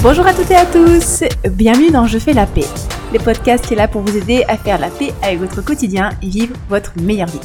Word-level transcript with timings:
Bonjour 0.00 0.24
à 0.28 0.32
toutes 0.32 0.52
et 0.52 0.54
à 0.54 0.64
tous, 0.64 1.24
bienvenue 1.50 1.90
dans 1.90 2.06
Je 2.06 2.20
fais 2.20 2.32
la 2.32 2.46
paix, 2.46 2.64
le 3.12 3.18
podcast 3.18 3.66
qui 3.66 3.74
est 3.74 3.76
là 3.76 3.88
pour 3.88 4.02
vous 4.02 4.16
aider 4.16 4.44
à 4.46 4.56
faire 4.56 4.78
la 4.78 4.90
paix 4.90 5.12
avec 5.22 5.40
votre 5.40 5.60
quotidien 5.60 6.10
et 6.22 6.28
vivre 6.28 6.54
votre 6.68 6.92
meilleure 7.02 7.26
vie. 7.26 7.40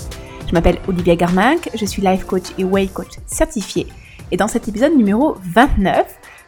Je 0.47 0.53
m'appelle 0.53 0.77
Olivia 0.87 1.15
Garminck, 1.15 1.71
je 1.73 1.83
suis 1.83 2.03
life 2.03 2.25
coach 2.25 2.51
et 2.59 2.63
way 2.63 2.85
coach 2.85 3.13
certifié 3.25 3.87
et 4.31 4.37
dans 4.37 4.47
cet 4.47 4.67
épisode 4.67 4.95
numéro 4.95 5.35
29, 5.51 6.05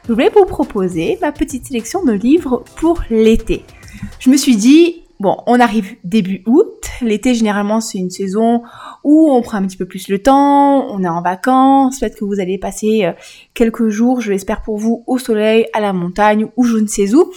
je 0.08 0.14
voulais 0.14 0.30
vous 0.30 0.46
proposer 0.46 1.18
ma 1.22 1.32
petite 1.32 1.66
sélection 1.66 2.06
de 2.06 2.12
livres 2.12 2.64
pour 2.76 3.02
l'été. 3.10 3.66
Je 4.20 4.30
me 4.30 4.38
suis 4.38 4.58
dit, 4.58 5.06
bon, 5.20 5.38
on 5.48 5.60
arrive 5.60 5.96
début 6.04 6.44
août, 6.46 6.68
l'été 7.02 7.34
généralement 7.34 7.82
c'est 7.82 7.98
une 7.98 8.10
saison 8.10 8.64
où 9.04 9.32
on 9.32 9.42
prend 9.42 9.58
un 9.58 9.66
petit 9.66 9.78
peu 9.78 9.86
plus 9.86 10.08
le 10.10 10.20
temps, 10.20 10.88
on 10.90 11.04
est 11.04 11.08
en 11.08 11.22
vacances, 11.22 12.00
peut-être 12.00 12.18
que 12.18 12.26
vous 12.26 12.40
allez 12.40 12.58
passer 12.58 13.06
euh, 13.06 13.12
quelques 13.54 13.90
jours, 13.90 14.22
je 14.22 14.32
l'espère 14.32 14.62
pour 14.62 14.78
vous, 14.78 15.04
au 15.08 15.18
soleil, 15.18 15.68
à 15.74 15.80
la 15.80 15.94
montagne 15.94 16.48
ou 16.58 16.64
je 16.64 16.78
ne 16.78 16.88
sais 16.88 17.14
où. 17.14 17.32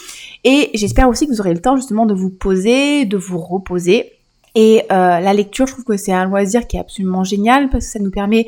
Et 0.44 0.70
j'espère 0.74 1.08
aussi 1.08 1.26
que 1.26 1.32
vous 1.32 1.40
aurez 1.40 1.54
le 1.54 1.60
temps 1.60 1.76
justement 1.76 2.06
de 2.06 2.14
vous 2.14 2.30
poser, 2.30 3.04
de 3.04 3.16
vous 3.16 3.38
reposer. 3.38 4.12
Et 4.54 4.82
euh, 4.90 5.20
la 5.20 5.32
lecture, 5.34 5.66
je 5.66 5.72
trouve 5.72 5.84
que 5.84 5.96
c'est 5.96 6.12
un 6.12 6.24
loisir 6.24 6.66
qui 6.66 6.76
est 6.76 6.80
absolument 6.80 7.22
génial 7.22 7.68
parce 7.68 7.86
que 7.86 7.92
ça 7.92 7.98
nous 7.98 8.10
permet 8.10 8.46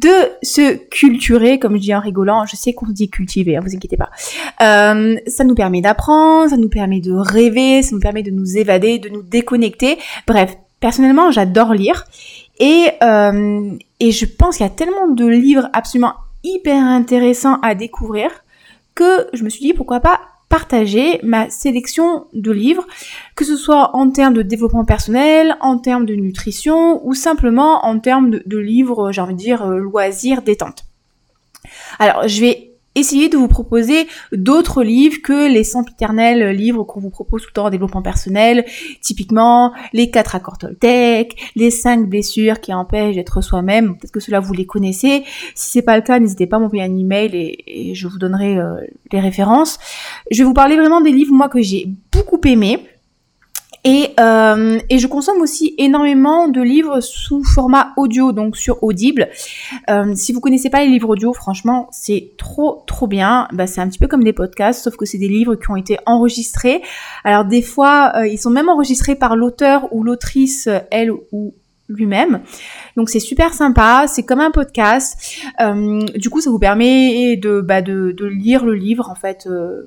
de 0.00 0.32
se 0.42 0.76
culturer, 0.88 1.58
comme 1.58 1.74
je 1.74 1.80
dis 1.80 1.94
en 1.94 2.00
rigolant. 2.00 2.46
Je 2.46 2.56
sais 2.56 2.72
qu'on 2.72 2.86
dit 2.86 3.10
cultiver, 3.10 3.56
hein, 3.56 3.60
vous 3.62 3.74
inquiétez 3.74 3.96
pas. 3.96 4.10
Euh, 4.62 5.16
ça 5.26 5.44
nous 5.44 5.54
permet 5.54 5.80
d'apprendre, 5.80 6.50
ça 6.50 6.56
nous 6.56 6.68
permet 6.68 7.00
de 7.00 7.12
rêver, 7.12 7.82
ça 7.82 7.94
nous 7.94 8.00
permet 8.00 8.22
de 8.22 8.30
nous 8.30 8.56
évader, 8.56 8.98
de 8.98 9.08
nous 9.08 9.22
déconnecter. 9.22 9.98
Bref, 10.26 10.56
personnellement, 10.80 11.30
j'adore 11.30 11.74
lire. 11.74 12.04
Et, 12.58 12.86
euh, 13.02 13.72
et 14.00 14.12
je 14.12 14.26
pense 14.26 14.56
qu'il 14.56 14.66
y 14.66 14.68
a 14.68 14.72
tellement 14.72 15.08
de 15.08 15.26
livres 15.26 15.68
absolument 15.72 16.14
hyper 16.42 16.82
intéressants 16.82 17.58
à 17.62 17.74
découvrir 17.74 18.30
que 18.94 19.28
je 19.32 19.44
me 19.44 19.50
suis 19.50 19.60
dit 19.60 19.72
pourquoi 19.74 20.00
pas 20.00 20.20
partager 20.50 21.20
ma 21.22 21.48
sélection 21.48 22.26
de 22.34 22.50
livres, 22.50 22.86
que 23.36 23.44
ce 23.44 23.56
soit 23.56 23.96
en 23.96 24.10
termes 24.10 24.34
de 24.34 24.42
développement 24.42 24.84
personnel, 24.84 25.56
en 25.60 25.78
termes 25.78 26.04
de 26.04 26.14
nutrition 26.14 27.00
ou 27.06 27.14
simplement 27.14 27.86
en 27.86 28.00
termes 28.00 28.30
de, 28.30 28.58
livres, 28.58 29.12
j'ai 29.12 29.20
envie 29.20 29.34
de 29.34 29.38
dire, 29.38 29.64
euh, 29.64 29.78
loisirs, 29.78 30.42
détente. 30.42 30.84
Alors, 32.00 32.26
je 32.26 32.40
vais 32.40 32.69
essayez 32.94 33.28
de 33.28 33.36
vous 33.36 33.48
proposer 33.48 34.06
d'autres 34.32 34.82
livres 34.82 35.18
que 35.22 35.52
les 35.52 35.64
sempiternels 35.64 36.50
livres 36.56 36.84
qu'on 36.84 37.00
vous 37.00 37.10
propose 37.10 37.42
tout 37.42 37.48
le 37.50 37.54
temps 37.54 37.66
en 37.66 37.70
développement 37.70 38.02
personnel, 38.02 38.64
typiquement 39.00 39.72
les 39.92 40.10
4 40.10 40.34
accords 40.34 40.58
Toltec, 40.58 41.36
les 41.56 41.70
5 41.70 42.08
blessures 42.08 42.60
qui 42.60 42.74
empêchent 42.74 43.14
d'être 43.14 43.40
soi-même, 43.40 43.96
peut-être 43.96 44.12
que 44.12 44.20
cela 44.20 44.40
vous 44.40 44.52
les 44.52 44.66
connaissez. 44.66 45.24
Si 45.54 45.70
c'est 45.70 45.82
pas 45.82 45.96
le 45.96 46.02
cas, 46.02 46.18
n'hésitez 46.18 46.46
pas 46.46 46.56
à 46.56 46.60
m'envoyer 46.60 46.84
un 46.84 46.96
email 46.96 47.34
et, 47.34 47.90
et 47.90 47.94
je 47.94 48.08
vous 48.08 48.18
donnerai 48.18 48.58
euh, 48.58 48.74
les 49.12 49.20
références. 49.20 49.78
Je 50.30 50.38
vais 50.38 50.44
vous 50.44 50.54
parler 50.54 50.76
vraiment 50.76 51.00
des 51.00 51.12
livres 51.12 51.32
moi 51.32 51.48
que 51.48 51.60
j'ai 51.60 51.88
beaucoup 52.12 52.40
aimés 52.44 52.78
et, 53.84 54.10
euh, 54.20 54.78
et, 54.90 54.98
je 54.98 55.06
consomme 55.06 55.40
aussi 55.40 55.74
énormément 55.78 56.48
de 56.48 56.60
livres 56.60 57.00
sous 57.00 57.42
format 57.42 57.92
audio, 57.96 58.32
donc 58.32 58.56
sur 58.56 58.82
Audible. 58.82 59.28
Euh, 59.88 60.14
si 60.14 60.32
vous 60.32 60.40
connaissez 60.40 60.68
pas 60.68 60.80
les 60.80 60.88
livres 60.88 61.08
audio, 61.08 61.32
franchement, 61.32 61.88
c'est 61.90 62.32
trop 62.36 62.82
trop 62.86 63.06
bien. 63.06 63.48
Bah, 63.52 63.66
c'est 63.66 63.80
un 63.80 63.88
petit 63.88 63.98
peu 63.98 64.06
comme 64.06 64.24
des 64.24 64.34
podcasts, 64.34 64.84
sauf 64.84 64.96
que 64.96 65.06
c'est 65.06 65.18
des 65.18 65.28
livres 65.28 65.54
qui 65.54 65.70
ont 65.70 65.76
été 65.76 65.98
enregistrés. 66.04 66.82
Alors 67.24 67.46
des 67.46 67.62
fois, 67.62 68.12
euh, 68.16 68.26
ils 68.26 68.38
sont 68.38 68.50
même 68.50 68.68
enregistrés 68.68 69.14
par 69.14 69.34
l'auteur 69.34 69.88
ou 69.92 70.02
l'autrice, 70.02 70.68
elle 70.90 71.10
ou 71.32 71.54
lui-même. 71.90 72.40
Donc 72.96 73.10
c'est 73.10 73.20
super 73.20 73.52
sympa, 73.52 74.06
c'est 74.08 74.22
comme 74.22 74.40
un 74.40 74.50
podcast. 74.50 75.42
Euh, 75.60 76.02
du 76.14 76.30
coup, 76.30 76.40
ça 76.40 76.50
vous 76.50 76.58
permet 76.58 77.36
de, 77.36 77.60
bah, 77.60 77.82
de, 77.82 78.12
de, 78.12 78.26
lire 78.26 78.64
le 78.64 78.74
livre 78.74 79.10
en 79.10 79.14
fait 79.14 79.46
euh, 79.46 79.86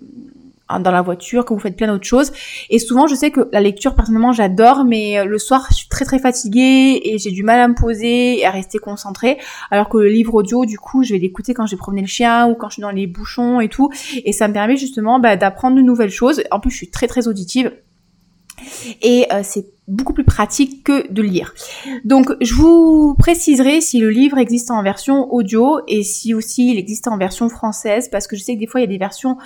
dans 0.69 0.91
la 0.91 1.01
voiture, 1.01 1.45
quand 1.45 1.55
vous 1.55 1.61
faites 1.61 1.75
plein 1.75 1.87
d'autres 1.87 2.07
choses. 2.07 2.31
Et 2.69 2.79
souvent, 2.79 3.07
je 3.07 3.15
sais 3.15 3.31
que 3.31 3.47
la 3.51 3.61
lecture, 3.61 3.95
personnellement, 3.95 4.31
j'adore, 4.31 4.85
mais 4.85 5.19
euh, 5.19 5.25
le 5.25 5.37
soir, 5.37 5.67
je 5.69 5.75
suis 5.75 5.87
très 5.87 6.05
très 6.05 6.19
fatiguée 6.19 7.01
et 7.03 7.17
j'ai 7.17 7.31
du 7.31 7.43
mal 7.43 7.59
à 7.59 7.67
me 7.67 7.75
poser 7.75 8.39
et 8.39 8.45
à 8.45 8.51
rester 8.51 8.79
concentrée. 8.79 9.37
Alors 9.71 9.89
que 9.89 9.97
le 9.97 10.09
livre 10.09 10.33
audio, 10.33 10.65
du 10.65 10.77
coup, 10.79 11.03
je 11.03 11.13
vais 11.13 11.19
l'écouter 11.19 11.53
quand 11.53 11.65
j'ai 11.65 11.77
promené 11.77 12.01
le 12.01 12.07
chien 12.07 12.47
ou 12.47 12.55
quand 12.55 12.69
je 12.69 12.73
suis 12.73 12.81
dans 12.81 12.91
les 12.91 13.07
bouchons 13.07 13.59
et 13.59 13.69
tout. 13.69 13.89
Et 14.25 14.31
ça 14.31 14.47
me 14.47 14.53
permet 14.53 14.77
justement 14.77 15.19
bah, 15.19 15.35
d'apprendre 15.35 15.75
de 15.77 15.81
nouvelles 15.81 16.11
choses. 16.11 16.43
En 16.51 16.59
plus, 16.59 16.71
je 16.71 16.77
suis 16.77 16.89
très 16.89 17.07
très 17.07 17.27
auditive. 17.27 17.71
Et 19.01 19.27
euh, 19.31 19.41
c'est 19.43 19.72
beaucoup 19.87 20.13
plus 20.13 20.23
pratique 20.23 20.83
que 20.83 21.11
de 21.11 21.21
lire. 21.21 21.53
Donc 22.05 22.33
je 22.41 22.53
vous 22.53 23.15
préciserai 23.19 23.81
si 23.81 23.99
le 23.99 24.09
livre 24.09 24.37
existe 24.37 24.71
en 24.71 24.81
version 24.81 25.33
audio 25.33 25.81
et 25.87 26.03
si 26.03 26.33
aussi 26.33 26.71
il 26.71 26.77
existe 26.77 27.07
en 27.07 27.17
version 27.17 27.49
française 27.49 28.07
parce 28.09 28.27
que 28.27 28.37
je 28.37 28.43
sais 28.43 28.55
que 28.55 28.59
des 28.59 28.67
fois 28.67 28.79
il 28.79 28.83
y 28.83 28.87
a 28.87 28.89
des 28.89 28.97
versions 28.97 29.37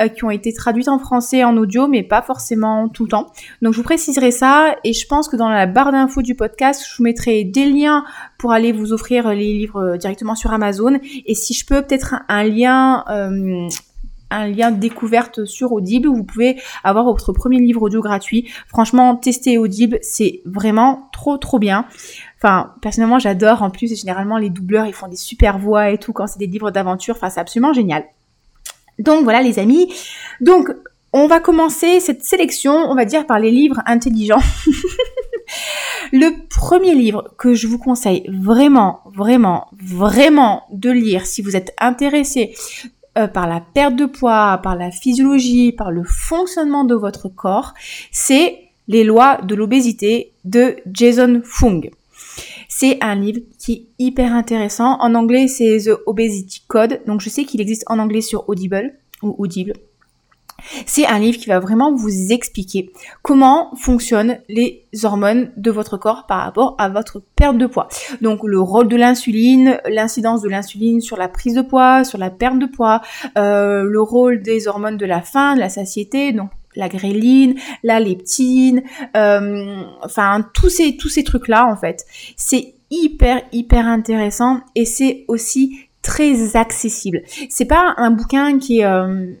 euh, 0.00 0.08
qui 0.08 0.24
ont 0.24 0.30
été 0.30 0.52
traduites 0.52 0.88
en 0.88 0.98
français 0.98 1.44
en 1.44 1.56
audio 1.56 1.88
mais 1.88 2.02
pas 2.02 2.20
forcément 2.20 2.88
tout 2.88 3.04
le 3.04 3.10
temps. 3.10 3.32
Donc 3.62 3.72
je 3.72 3.78
vous 3.78 3.84
préciserai 3.84 4.30
ça 4.30 4.76
et 4.84 4.92
je 4.92 5.06
pense 5.06 5.28
que 5.28 5.36
dans 5.36 5.48
la 5.48 5.66
barre 5.66 5.92
d'infos 5.92 6.22
du 6.22 6.34
podcast 6.34 6.84
je 6.86 6.96
vous 6.98 7.02
mettrai 7.04 7.44
des 7.44 7.64
liens 7.64 8.04
pour 8.38 8.52
aller 8.52 8.72
vous 8.72 8.92
offrir 8.92 9.28
les 9.30 9.54
livres 9.54 9.96
directement 9.96 10.34
sur 10.34 10.52
Amazon 10.52 10.98
et 11.24 11.34
si 11.34 11.54
je 11.54 11.64
peux 11.64 11.80
peut-être 11.80 12.16
un, 12.28 12.44
lien 12.44 13.04
euh, 13.08 13.68
un 14.30 14.48
lien 14.48 14.70
de 14.70 14.78
découverte 14.78 15.44
sur 15.44 15.72
Audible 15.72 16.08
où 16.08 16.14
vous 16.14 16.24
pouvez 16.24 16.60
avoir 16.84 17.04
votre 17.04 17.32
premier 17.32 17.60
livre 17.60 17.82
audio 17.82 18.00
gratuit. 18.00 18.50
Franchement, 18.68 19.16
tester 19.16 19.58
Audible, 19.58 19.98
c'est 20.02 20.40
vraiment 20.44 21.08
trop 21.12 21.38
trop 21.38 21.58
bien. 21.58 21.86
Enfin, 22.38 22.74
personnellement, 22.82 23.18
j'adore. 23.18 23.62
En 23.62 23.70
plus, 23.70 23.98
généralement, 23.98 24.38
les 24.38 24.50
doubleurs, 24.50 24.86
ils 24.86 24.92
font 24.92 25.08
des 25.08 25.16
super 25.16 25.58
voix 25.58 25.90
et 25.90 25.98
tout 25.98 26.12
quand 26.12 26.26
c'est 26.26 26.38
des 26.38 26.46
livres 26.46 26.70
d'aventure. 26.70 27.16
Enfin, 27.16 27.30
c'est 27.30 27.40
absolument 27.40 27.72
génial. 27.72 28.04
Donc 28.98 29.24
voilà, 29.24 29.42
les 29.42 29.58
amis. 29.58 29.92
Donc, 30.40 30.70
on 31.12 31.26
va 31.26 31.40
commencer 31.40 32.00
cette 32.00 32.24
sélection, 32.24 32.72
on 32.72 32.94
va 32.94 33.04
dire, 33.04 33.26
par 33.26 33.38
les 33.38 33.50
livres 33.50 33.80
intelligents. 33.86 34.42
Le 36.12 36.46
premier 36.48 36.94
livre 36.94 37.32
que 37.38 37.54
je 37.54 37.66
vous 37.66 37.78
conseille 37.78 38.28
vraiment, 38.28 39.00
vraiment, 39.06 39.68
vraiment 39.72 40.64
de 40.70 40.90
lire 40.90 41.26
si 41.26 41.42
vous 41.42 41.56
êtes 41.56 41.74
intéressé 41.78 42.54
euh, 43.16 43.26
par 43.26 43.46
la 43.46 43.60
perte 43.60 43.96
de 43.96 44.06
poids, 44.06 44.60
par 44.62 44.76
la 44.76 44.90
physiologie, 44.90 45.72
par 45.72 45.90
le 45.90 46.04
fonctionnement 46.04 46.84
de 46.84 46.94
votre 46.94 47.28
corps, 47.28 47.74
c'est 48.10 48.62
Les 48.88 49.02
lois 49.02 49.40
de 49.42 49.56
l'obésité 49.56 50.32
de 50.44 50.76
Jason 50.92 51.40
Fung. 51.44 51.80
C'est 52.68 53.02
un 53.02 53.16
livre 53.16 53.40
qui 53.58 53.72
est 53.72 53.82
hyper 53.98 54.32
intéressant. 54.32 54.96
En 55.00 55.14
anglais, 55.16 55.48
c'est 55.48 55.78
The 55.86 55.98
Obesity 56.06 56.62
Code. 56.68 57.00
Donc, 57.06 57.20
je 57.20 57.28
sais 57.28 57.44
qu'il 57.44 57.60
existe 57.60 57.82
en 57.88 57.98
anglais 57.98 58.20
sur 58.20 58.48
Audible 58.48 58.94
ou 59.22 59.34
Audible. 59.38 59.72
C'est 60.86 61.06
un 61.06 61.18
livre 61.18 61.38
qui 61.38 61.48
va 61.48 61.60
vraiment 61.60 61.94
vous 61.94 62.32
expliquer 62.32 62.92
comment 63.22 63.74
fonctionnent 63.76 64.38
les 64.48 64.86
hormones 65.02 65.52
de 65.56 65.70
votre 65.70 65.96
corps 65.96 66.26
par 66.26 66.40
rapport 66.40 66.74
à 66.78 66.88
votre 66.88 67.22
perte 67.36 67.58
de 67.58 67.66
poids. 67.66 67.88
Donc 68.20 68.40
le 68.42 68.60
rôle 68.60 68.88
de 68.88 68.96
l'insuline, 68.96 69.80
l'incidence 69.88 70.42
de 70.42 70.48
l'insuline 70.48 71.00
sur 71.00 71.16
la 71.16 71.28
prise 71.28 71.54
de 71.54 71.62
poids, 71.62 72.04
sur 72.04 72.18
la 72.18 72.30
perte 72.30 72.58
de 72.58 72.66
poids, 72.66 73.00
euh, 73.38 73.82
le 73.82 74.00
rôle 74.00 74.42
des 74.42 74.68
hormones 74.68 74.96
de 74.96 75.06
la 75.06 75.22
faim, 75.22 75.54
de 75.54 75.60
la 75.60 75.68
satiété, 75.68 76.32
donc 76.32 76.50
la 76.74 76.88
gréline, 76.88 77.54
la 77.82 78.00
leptine, 78.00 78.82
euh, 79.16 79.82
enfin 80.02 80.46
tous 80.52 80.68
ces 80.68 80.96
tous 80.96 81.08
ces 81.08 81.24
trucs 81.24 81.48
là 81.48 81.66
en 81.66 81.76
fait. 81.76 82.04
C'est 82.36 82.74
hyper 82.90 83.40
hyper 83.52 83.86
intéressant 83.86 84.60
et 84.74 84.84
c'est 84.84 85.24
aussi 85.28 85.78
très 86.02 86.56
accessible. 86.56 87.22
C'est 87.48 87.64
pas 87.64 87.94
un 87.96 88.12
bouquin 88.12 88.58
qui 88.58 88.80
est 88.80 88.84
euh, 88.84 89.32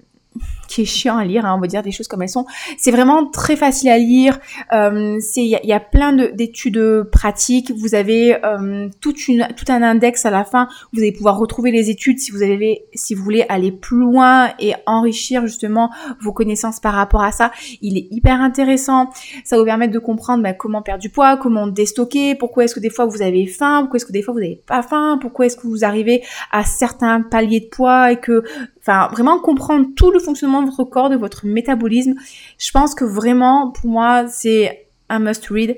qui 0.66 0.82
est 0.82 0.86
chiant 0.86 1.16
à 1.16 1.24
lire, 1.24 1.44
hein, 1.44 1.54
on 1.56 1.60
va 1.60 1.66
dire 1.66 1.82
des 1.82 1.92
choses 1.92 2.08
comme 2.08 2.22
elles 2.22 2.28
sont. 2.28 2.46
C'est 2.78 2.90
vraiment 2.90 3.26
très 3.26 3.56
facile 3.56 3.88
à 3.90 3.98
lire. 3.98 4.38
Euh, 4.72 5.18
il 5.36 5.60
y, 5.62 5.72
a 5.72 5.80
plein 5.80 6.12
d'études 6.12 7.04
pratiques. 7.10 7.72
Vous 7.76 7.94
avez 7.94 8.44
euh, 8.44 8.88
toute 9.00 9.28
une 9.28 9.48
tout 9.56 9.66
un 9.68 9.82
index 9.82 10.24
à 10.26 10.30
la 10.30 10.44
fin. 10.44 10.68
Vous 10.92 11.00
allez 11.00 11.12
pouvoir 11.12 11.38
retrouver 11.38 11.70
les 11.70 11.90
études 11.90 12.18
si 12.18 12.30
vous 12.30 12.42
allez 12.42 12.86
si 12.94 13.14
vous 13.14 13.22
voulez 13.22 13.44
aller 13.48 13.72
plus 13.72 13.98
loin 13.98 14.50
et 14.58 14.74
enrichir 14.86 15.46
justement 15.46 15.90
vos 16.20 16.32
connaissances 16.32 16.80
par 16.80 16.94
rapport 16.94 17.22
à 17.22 17.32
ça. 17.32 17.52
Il 17.82 17.96
est 17.96 18.08
hyper 18.10 18.40
intéressant. 18.40 19.10
Ça 19.44 19.58
vous 19.58 19.64
permet 19.64 19.88
de 19.88 19.98
comprendre 19.98 20.42
bah, 20.42 20.52
comment 20.52 20.82
perdre 20.82 21.02
du 21.02 21.10
poids, 21.10 21.36
comment 21.36 21.66
déstocker, 21.66 22.34
pourquoi 22.34 22.64
est-ce 22.64 22.74
que 22.74 22.80
des 22.80 22.90
fois 22.90 23.06
vous 23.06 23.22
avez 23.22 23.46
faim, 23.46 23.80
pourquoi 23.82 23.96
est-ce 23.96 24.06
que 24.06 24.12
des 24.12 24.22
fois 24.22 24.34
vous 24.34 24.40
n'avez 24.40 24.62
pas 24.66 24.82
faim, 24.82 25.18
pourquoi 25.20 25.46
est-ce 25.46 25.56
que 25.56 25.66
vous 25.66 25.84
arrivez 25.84 26.22
à 26.52 26.64
certains 26.64 27.22
paliers 27.22 27.60
de 27.60 27.66
poids 27.66 28.12
et 28.12 28.20
que 28.20 28.44
Enfin, 28.86 29.08
vraiment 29.08 29.40
comprendre 29.40 29.88
tout 29.96 30.12
le 30.12 30.20
fonctionnement 30.20 30.62
de 30.62 30.70
votre 30.70 30.84
corps, 30.84 31.10
de 31.10 31.16
votre 31.16 31.44
métabolisme. 31.44 32.14
Je 32.56 32.70
pense 32.70 32.94
que 32.94 33.04
vraiment, 33.04 33.72
pour 33.72 33.90
moi, 33.90 34.28
c'est 34.28 34.86
un 35.08 35.18
must 35.18 35.48
read. 35.48 35.76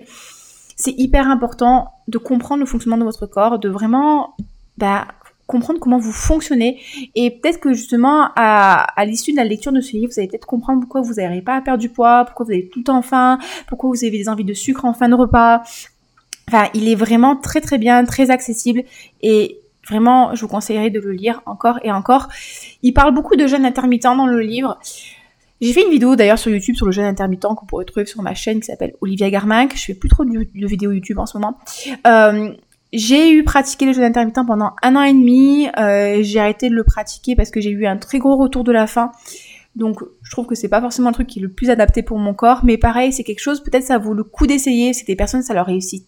C'est 0.76 0.92
hyper 0.98 1.26
important 1.30 1.88
de 2.06 2.18
comprendre 2.18 2.60
le 2.60 2.66
fonctionnement 2.66 2.98
de 2.98 3.04
votre 3.04 3.24
corps, 3.24 3.58
de 3.58 3.70
vraiment 3.70 4.36
bah, 4.76 5.08
comprendre 5.46 5.80
comment 5.80 5.96
vous 5.96 6.12
fonctionnez. 6.12 6.82
Et 7.14 7.30
peut-être 7.30 7.60
que 7.60 7.72
justement, 7.72 8.28
à, 8.36 8.86
l'issue 9.06 9.32
de 9.32 9.38
la 9.38 9.44
lecture 9.44 9.72
de 9.72 9.80
ce 9.80 9.92
livre, 9.92 10.12
vous 10.12 10.20
allez 10.20 10.28
peut-être 10.28 10.44
comprendre 10.44 10.80
pourquoi 10.80 11.00
vous 11.00 11.14
n'arrivez 11.14 11.40
pas 11.40 11.56
à 11.56 11.62
perdre 11.62 11.80
du 11.80 11.88
poids, 11.88 12.26
pourquoi 12.26 12.44
vous 12.44 12.52
avez 12.52 12.68
tout 12.68 12.80
le 12.80 12.84
temps 12.84 13.00
faim, 13.00 13.38
pourquoi 13.68 13.88
vous 13.88 14.04
avez 14.04 14.10
des 14.10 14.28
envies 14.28 14.44
de 14.44 14.52
sucre 14.52 14.84
en 14.84 14.92
fin 14.92 15.08
de 15.08 15.14
repas. 15.14 15.62
Enfin, 16.46 16.68
il 16.74 16.86
est 16.88 16.94
vraiment 16.94 17.36
très 17.36 17.62
très 17.62 17.78
bien, 17.78 18.04
très 18.04 18.30
accessible 18.30 18.82
et 19.22 19.60
Vraiment, 19.88 20.34
je 20.34 20.40
vous 20.42 20.48
conseillerais 20.48 20.90
de 20.90 21.00
le 21.00 21.12
lire 21.12 21.42
encore 21.46 21.78
et 21.82 21.92
encore. 21.92 22.28
Il 22.82 22.92
parle 22.92 23.14
beaucoup 23.14 23.36
de 23.36 23.46
jeunes 23.46 23.64
intermittents 23.64 24.16
dans 24.16 24.26
le 24.26 24.40
livre. 24.40 24.78
J'ai 25.60 25.72
fait 25.72 25.82
une 25.82 25.90
vidéo 25.90 26.14
d'ailleurs 26.14 26.38
sur 26.38 26.52
YouTube 26.52 26.76
sur 26.76 26.86
le 26.86 26.92
jeûne 26.92 27.04
intermittent 27.04 27.42
que 27.42 27.60
vous 27.60 27.66
pourrez 27.66 27.84
trouver 27.84 28.06
sur 28.06 28.22
ma 28.22 28.34
chaîne 28.34 28.60
qui 28.60 28.66
s'appelle 28.66 28.94
Olivia 29.00 29.28
Garminck. 29.30 29.76
Je 29.76 29.84
fais 29.84 29.94
plus 29.94 30.08
trop 30.08 30.24
de, 30.24 30.46
vidéos 30.66 30.92
YouTube 30.92 31.18
en 31.18 31.26
ce 31.26 31.36
moment. 31.36 31.58
Euh, 32.06 32.52
j'ai 32.92 33.32
eu 33.32 33.42
pratiqué 33.42 33.86
le 33.86 33.92
jeûne 33.92 34.04
intermittent 34.04 34.46
pendant 34.46 34.72
un 34.82 34.94
an 34.94 35.02
et 35.02 35.12
demi. 35.12 35.68
Euh, 35.78 36.18
j'ai 36.22 36.38
arrêté 36.38 36.70
de 36.70 36.74
le 36.74 36.84
pratiquer 36.84 37.34
parce 37.34 37.50
que 37.50 37.60
j'ai 37.60 37.70
eu 37.70 37.86
un 37.86 37.96
très 37.96 38.18
gros 38.18 38.36
retour 38.36 38.62
de 38.62 38.72
la 38.72 38.86
faim. 38.86 39.10
Donc 39.74 40.00
je 40.22 40.30
trouve 40.30 40.46
que 40.46 40.54
c'est 40.54 40.68
pas 40.68 40.80
forcément 40.80 41.08
un 41.08 41.12
truc 41.12 41.26
qui 41.26 41.40
est 41.40 41.42
le 41.42 41.50
plus 41.50 41.70
adapté 41.70 42.02
pour 42.02 42.18
mon 42.18 42.34
corps, 42.34 42.60
mais 42.64 42.78
pareil, 42.78 43.12
c'est 43.12 43.24
quelque 43.24 43.40
chose, 43.40 43.62
peut-être 43.62 43.84
ça 43.84 43.98
vaut 43.98 44.14
le 44.14 44.24
coup 44.24 44.46
d'essayer. 44.46 44.92
C'est 44.92 45.06
des 45.06 45.16
personnes, 45.16 45.42
ça 45.42 45.54
leur 45.54 45.66
réussit 45.66 46.04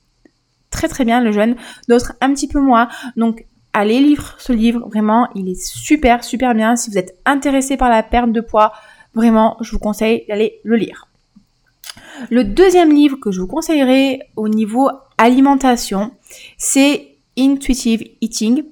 très 0.71 0.89
très 0.89 1.05
bien 1.05 1.21
le 1.21 1.33
jeûne, 1.33 1.57
d'autres 1.89 2.15
un 2.21 2.33
petit 2.33 2.49
peu 2.49 2.61
moins. 2.61 2.89
Donc 3.17 3.45
allez 3.73 4.01
lire 4.01 4.37
ce 4.39 4.53
livre, 4.53 4.89
vraiment, 4.89 5.29
il 5.35 5.49
est 5.49 5.61
super 5.61 6.25
super 6.25 6.55
bien. 6.55 6.77
Si 6.77 6.91
vous 6.91 6.99
êtes 6.99 7.17
intéressé 7.25 7.77
par 7.77 7.91
la 7.91 8.03
perte 8.03 8.33
de 8.33 8.41
poids, 8.41 8.73
Vraiment, 9.15 9.57
je 9.61 9.73
vous 9.73 9.79
conseille 9.79 10.25
d'aller 10.29 10.61
le 10.63 10.77
lire. 10.77 11.09
Le 12.31 12.45
deuxième 12.45 12.93
livre 12.93 13.17
que 13.17 13.31
je 13.31 13.41
vous 13.41 13.47
conseillerais 13.47 14.21
au 14.37 14.49
niveau 14.49 14.89
alimentation, 15.19 16.13
c'est 16.59 17.09
Intuitive 17.39 18.05
Eating 18.21 18.65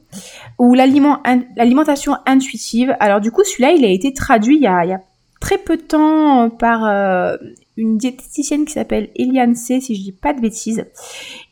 ou 0.59 0.75
l'alimentation 0.75 2.17
intuitive. 2.27 2.95
Alors 3.01 3.21
du 3.21 3.31
coup, 3.31 3.43
celui-là, 3.45 3.73
il 3.73 3.85
a 3.85 3.89
été 3.89 4.13
traduit 4.13 4.57
il 4.57 4.63
y 4.63 4.67
a, 4.67 5.01
très 5.41 5.59
peu 5.59 5.77
de 5.77 5.83
temps 5.83 6.51
par 6.51 6.85
euh, 6.85 7.37
une 7.77 7.97
diététicienne 7.97 8.65
qui 8.65 8.73
s'appelle 8.73 9.09
Eliane 9.15 9.55
C, 9.55 9.81
si 9.81 9.95
je 9.95 10.03
dis 10.03 10.13
pas 10.13 10.33
de 10.35 10.41
bêtises. 10.41 10.85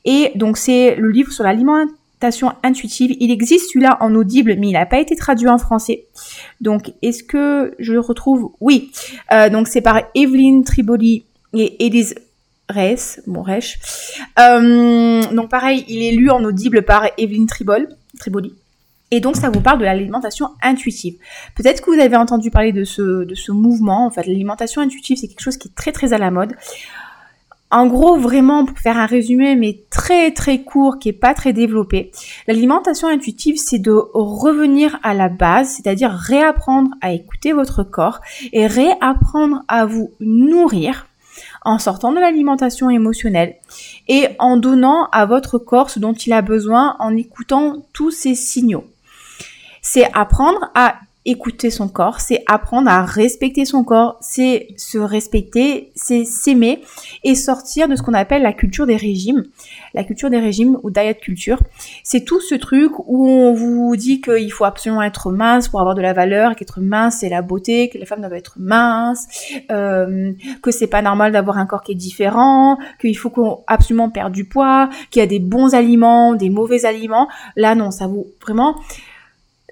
Et 0.04 0.32
donc 0.34 0.58
c'est 0.58 0.96
le 0.96 1.08
livre 1.10 1.32
sur 1.32 1.44
l'alimentation 1.44 1.94
intuitive. 2.63 3.17
Il 3.21 3.31
existe 3.31 3.71
celui-là 3.71 3.99
en 4.01 4.15
audible, 4.15 4.57
mais 4.59 4.69
il 4.69 4.73
n'a 4.73 4.87
pas 4.87 4.99
été 4.99 5.17
traduit 5.17 5.49
en 5.49 5.59
français. 5.59 6.07
Donc, 6.61 6.93
est-ce 7.03 7.23
que 7.23 7.75
je 7.79 7.93
le 7.93 8.01
retrouve? 8.01 8.53
Oui. 8.61 8.91
Euh, 9.33 9.49
donc, 9.49 9.69
c'est 9.69 9.81
par 9.81 10.03
Evelyn 10.15 10.63
Triboli 10.63 11.25
et 11.55 11.87
Elise 11.87 12.15
Reis, 12.69 13.21
bon 13.27 13.43
Reich. 13.43 13.79
Euh, 14.39 15.23
donc, 15.33 15.51
pareil, 15.51 15.85
il 15.89 16.03
est 16.03 16.13
lu 16.13 16.31
en 16.31 16.43
audible 16.45 16.83
par 16.83 17.09
Evelyn 17.19 17.47
Tribol, 17.47 17.89
Triboli. 18.19 18.55
Et 19.13 19.21
donc, 19.21 19.37
ça 19.37 19.51
vous 19.51 19.61
parle 19.61 19.79
de 19.79 19.85
l'alimentation 19.85 20.49
intuitive. 20.63 21.17
Peut-être 21.55 21.81
que 21.81 21.91
vous 21.91 22.01
avez 22.01 22.17
entendu 22.17 22.51
parler 22.51 22.73
de 22.73 22.83
ce, 22.83 23.25
de 23.25 23.35
ce 23.37 23.53
mouvement. 23.53 24.07
En 24.07 24.11
fait, 24.11 24.27
l'alimentation 24.27 24.83
intuitive, 24.83 25.19
c'est 25.19 25.29
quelque 25.29 25.43
chose 25.43 25.59
qui 25.59 25.69
est 25.69 25.75
très, 25.77 25.93
très 25.93 26.13
à 26.13 26.19
la 26.19 26.33
mode. 26.33 26.55
En 27.71 27.87
gros, 27.89 28.17
vraiment, 28.17 28.65
pour 28.65 28.79
faire 28.79 28.97
un 28.97 29.07
résumé, 29.07 29.57
mais 29.57 29.81
très 29.91 30.31
très 30.31 30.63
court, 30.63 30.99
qui 30.99 31.09
est 31.09 31.13
pas 31.13 31.35
très 31.35 31.53
développé, 31.53 32.13
l'alimentation 32.47 33.09
intuitive, 33.09 33.57
c'est 33.57 33.81
de 33.81 33.93
revenir 34.15 35.01
à 35.03 35.15
la 35.15 35.29
base, 35.29 35.71
c'est-à-dire 35.71 36.11
réapprendre 36.13 36.91
à 37.01 37.13
écouter 37.13 37.53
votre 37.53 37.83
corps 37.83 38.21
et 38.53 38.67
réapprendre 38.67 39.63
à 39.67 39.85
vous 39.85 40.13
nourrir 40.21 41.07
en 41.63 41.79
sortant 41.79 42.13
de 42.13 42.21
l'alimentation 42.21 42.89
émotionnelle 42.89 43.57
et 44.07 44.29
en 44.39 44.57
donnant 44.57 45.09
à 45.11 45.27
votre 45.27 45.59
corps 45.59 45.91
ce 45.91 45.99
dont 45.99 46.13
il 46.13 46.33
a 46.33 46.41
besoin 46.43 46.97
en 47.01 47.17
écoutant 47.17 47.85
tous 47.93 48.13
ces 48.13 48.37
signaux. 48.37 48.85
C'est 49.83 50.11
apprendre 50.15 50.71
à 50.75 50.95
écouter 51.26 51.70
son 51.70 51.88
corps, 51.88 52.20
c'est 52.20 52.43
apprendre 52.46 52.88
à 52.88 53.05
respecter 53.05 53.64
son 53.64 53.84
corps, 53.84 54.17
c'est 54.20 54.69
se 54.76 54.96
respecter, 54.96 55.90
c'est 55.96 56.25
s'aimer 56.25 56.81
et 57.25 57.34
sortir 57.34 57.88
de 57.88 57.96
ce 57.96 58.02
qu'on 58.02 58.14
appelle 58.14 58.43
la 58.43 58.52
culture 58.52 58.87
des 58.87 58.96
régimes. 58.96 59.43
La 59.93 60.05
culture 60.05 60.31
des 60.31 60.38
régimes 60.38 60.78
ou 60.84 60.90
diet 60.90 61.19
culture, 61.20 61.58
c'est 62.05 62.25
tout 62.25 62.40
ce 62.40 62.55
truc 62.55 62.93
où 63.06 63.28
on 63.28 63.52
vous 63.52 63.96
dit 63.96 64.20
qu'il 64.20 64.52
faut 64.52 64.64
absolument 64.64 65.02
être 65.02 65.32
mince 65.32 65.69
pour 65.69 65.81
avoir 65.81 65.96
de 65.96 66.02
la 66.02 66.12
valeur, 66.12 66.55
qu'être 66.55 66.81
mince 66.81 67.19
c'est 67.20 67.29
la 67.29 67.43
beauté, 67.43 67.88
que 67.88 67.99
les 67.99 68.06
femmes 68.06 68.20
doivent 68.20 68.34
être 68.34 68.55
minces, 68.58 69.26
euh, 69.70 70.32
que 70.62 70.70
c'est 70.70 70.87
pas 70.87 71.02
normal 71.02 71.32
d'avoir 71.32 71.58
un 71.58 71.67
corps 71.67 71.82
qui 71.82 71.93
est 71.93 71.96
différent, 71.96 72.79
qu'il 73.00 73.17
faut 73.19 73.31
qu'on 73.31 73.64
absolument 73.67 74.11
perde 74.11 74.32
du 74.32 74.44
poids, 74.44 74.88
qu'il 75.11 75.20
y 75.20 75.22
a 75.22 75.26
des 75.26 75.40
bons 75.40 75.75
aliments, 75.75 76.34
des 76.34 76.50
mauvais 76.50 76.84
aliments. 76.84 77.29
Là 77.56 77.75
non, 77.75 77.90
ça 77.90 78.06
vous 78.06 78.26
vraiment 78.40 78.76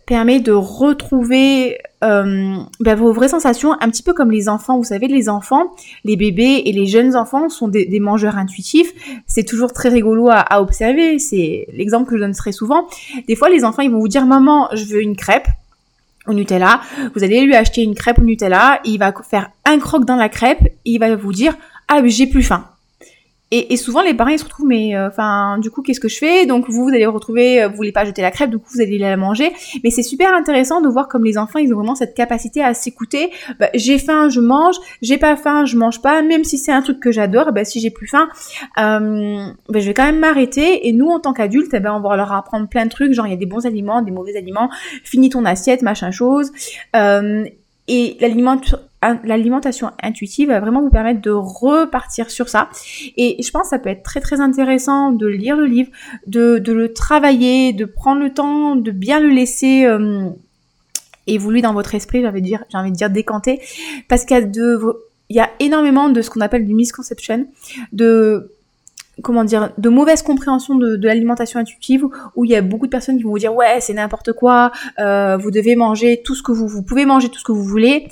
permet 0.06 0.40
de 0.40 0.52
retrouver 0.52 1.78
euh, 2.02 2.56
ben, 2.80 2.94
vos 2.94 3.12
vraies 3.12 3.28
sensations, 3.28 3.72
un 3.80 3.88
petit 3.88 4.02
peu 4.02 4.12
comme 4.12 4.30
les 4.30 4.48
enfants. 4.48 4.76
Vous 4.76 4.84
savez, 4.84 5.08
les 5.08 5.28
enfants, 5.28 5.74
les 6.04 6.16
bébés 6.16 6.62
et 6.66 6.72
les 6.72 6.86
jeunes 6.86 7.16
enfants 7.16 7.48
sont 7.48 7.68
des, 7.68 8.00
mangeurs 8.00 8.36
intuitifs. 8.36 8.92
C'est 9.26 9.44
toujours 9.44 9.72
très 9.72 9.88
rigolo 9.88 10.28
à, 10.30 10.60
observer. 10.60 11.18
C'est 11.18 11.66
l'exemple 11.72 12.08
que 12.08 12.16
je 12.16 12.20
donne 12.20 12.34
très 12.34 12.52
souvent. 12.52 12.86
Des 13.26 13.36
fois, 13.36 13.48
les 13.48 13.64
enfants, 13.64 13.82
ils 13.82 13.90
vont 13.90 14.00
vous 14.00 14.08
dire, 14.08 14.26
maman, 14.26 14.68
je 14.72 14.84
veux 14.84 15.00
une 15.00 15.16
crêpe 15.16 15.48
au 16.26 16.34
Nutella. 16.34 16.80
Vous 17.14 17.24
allez 17.24 17.40
lui 17.42 17.54
acheter 17.54 17.82
une 17.82 17.94
crêpe 17.94 18.18
au 18.18 18.22
Nutella. 18.22 18.80
Il 18.84 18.98
va 18.98 19.12
faire 19.28 19.50
un 19.64 19.78
croc 19.78 20.04
dans 20.04 20.16
la 20.16 20.28
crêpe 20.28 20.74
il 20.84 20.98
va 20.98 21.16
vous 21.16 21.32
dire, 21.32 21.54
ah, 21.88 22.00
j'ai 22.04 22.26
plus 22.26 22.42
faim. 22.42 22.66
Et, 23.56 23.76
souvent, 23.76 24.02
les 24.02 24.14
parents, 24.14 24.30
ils 24.30 24.38
se 24.38 24.44
retrouvent, 24.44 24.66
mais 24.66 24.96
euh, 24.96 25.06
enfin, 25.06 25.58
du 25.58 25.70
coup, 25.70 25.80
qu'est-ce 25.80 26.00
que 26.00 26.08
je 26.08 26.18
fais? 26.18 26.44
Donc, 26.44 26.68
vous, 26.68 26.82
vous 26.82 26.88
allez 26.88 27.06
retrouver, 27.06 27.62
euh, 27.62 27.68
vous 27.68 27.76
voulez 27.76 27.92
pas 27.92 28.04
jeter 28.04 28.20
la 28.20 28.32
crêpe, 28.32 28.50
du 28.50 28.58
coup, 28.58 28.66
vous 28.74 28.80
allez 28.80 28.98
la 28.98 29.16
manger. 29.16 29.52
Mais 29.84 29.90
c'est 29.90 30.02
super 30.02 30.34
intéressant 30.34 30.80
de 30.80 30.88
voir 30.88 31.06
comme 31.06 31.24
les 31.24 31.38
enfants, 31.38 31.60
ils 31.60 31.72
ont 31.72 31.76
vraiment 31.76 31.94
cette 31.94 32.14
capacité 32.14 32.64
à 32.64 32.74
s'écouter. 32.74 33.30
Bah, 33.60 33.68
j'ai 33.74 33.98
faim, 33.98 34.28
je 34.28 34.40
mange. 34.40 34.74
J'ai 35.02 35.18
pas 35.18 35.36
faim, 35.36 35.66
je 35.66 35.76
mange 35.76 36.02
pas. 36.02 36.20
Même 36.22 36.42
si 36.42 36.58
c'est 36.58 36.72
un 36.72 36.82
truc 36.82 36.98
que 36.98 37.12
j'adore, 37.12 37.52
bah, 37.52 37.64
si 37.64 37.78
j'ai 37.78 37.90
plus 37.90 38.08
faim, 38.08 38.28
euh, 38.78 39.46
bah, 39.68 39.78
je 39.78 39.86
vais 39.86 39.94
quand 39.94 40.06
même 40.06 40.18
m'arrêter. 40.18 40.88
Et 40.88 40.92
nous, 40.92 41.08
en 41.08 41.20
tant 41.20 41.32
qu'adultes, 41.32 41.74
eh 41.74 41.80
ben, 41.80 41.92
on 41.94 42.00
va 42.00 42.16
leur 42.16 42.32
apprendre 42.32 42.68
plein 42.68 42.86
de 42.86 42.90
trucs. 42.90 43.12
Genre, 43.12 43.28
il 43.28 43.30
y 43.30 43.34
a 43.34 43.38
des 43.38 43.46
bons 43.46 43.66
aliments, 43.66 44.02
des 44.02 44.10
mauvais 44.10 44.36
aliments. 44.36 44.68
Finis 45.04 45.30
ton 45.30 45.44
assiette, 45.44 45.82
machin 45.82 46.10
chose. 46.10 46.50
et 47.86 48.16
l'alimentation 48.20 48.78
l'alimentation 49.24 49.90
intuitive 50.02 50.48
va 50.48 50.60
vraiment 50.60 50.80
vous 50.80 50.90
permettre 50.90 51.20
de 51.20 51.30
repartir 51.30 52.30
sur 52.30 52.48
ça. 52.48 52.68
Et 53.16 53.42
je 53.42 53.50
pense 53.50 53.62
que 53.62 53.68
ça 53.68 53.78
peut 53.78 53.90
être 53.90 54.02
très 54.02 54.20
très 54.20 54.40
intéressant 54.40 55.10
de 55.12 55.26
lire 55.26 55.56
le 55.56 55.66
livre, 55.66 55.90
de, 56.26 56.60
le 56.66 56.92
travailler, 56.92 57.72
de 57.72 57.84
prendre 57.84 58.20
le 58.20 58.32
temps, 58.32 58.76
de 58.76 58.90
bien 58.90 59.20
le 59.20 59.28
laisser 59.28 59.84
euh, 59.84 60.30
évoluer 61.26 61.62
dans 61.62 61.72
votre 61.72 61.94
esprit, 61.94 62.20
j'ai 62.20 62.28
envie 62.28 62.42
de 62.42 62.46
dire, 62.46 62.64
j'ai 62.70 62.78
envie 62.78 62.92
de 62.92 62.96
dire 62.96 63.10
décanter, 63.10 63.60
parce 64.08 64.24
qu'il 64.24 64.50
y 65.30 65.40
a 65.40 65.50
énormément 65.60 66.08
de 66.08 66.22
ce 66.22 66.30
qu'on 66.30 66.40
appelle 66.40 66.66
du 66.66 66.74
misconception, 66.74 67.46
de 67.92 68.50
comment 69.22 69.44
dire, 69.44 69.70
de 69.78 69.88
mauvaise 69.88 70.22
compréhension 70.22 70.74
de, 70.74 70.98
l'alimentation 71.06 71.60
intuitive 71.60 72.04
où 72.34 72.44
il 72.44 72.50
y 72.50 72.56
a 72.56 72.62
beaucoup 72.62 72.86
de 72.86 72.90
personnes 72.90 73.16
qui 73.16 73.22
vont 73.22 73.30
vous 73.30 73.38
dire 73.38 73.54
ouais 73.54 73.80
c'est 73.80 73.92
n'importe 73.92 74.32
quoi, 74.32 74.72
euh, 74.98 75.36
vous 75.36 75.50
devez 75.50 75.76
manger 75.76 76.22
tout 76.24 76.34
ce 76.34 76.42
que 76.42 76.52
vous, 76.52 76.66
vous 76.66 76.82
pouvez 76.82 77.06
manger 77.06 77.28
tout 77.28 77.38
ce 77.38 77.44
que 77.44 77.52
vous 77.52 77.64
voulez. 77.64 78.08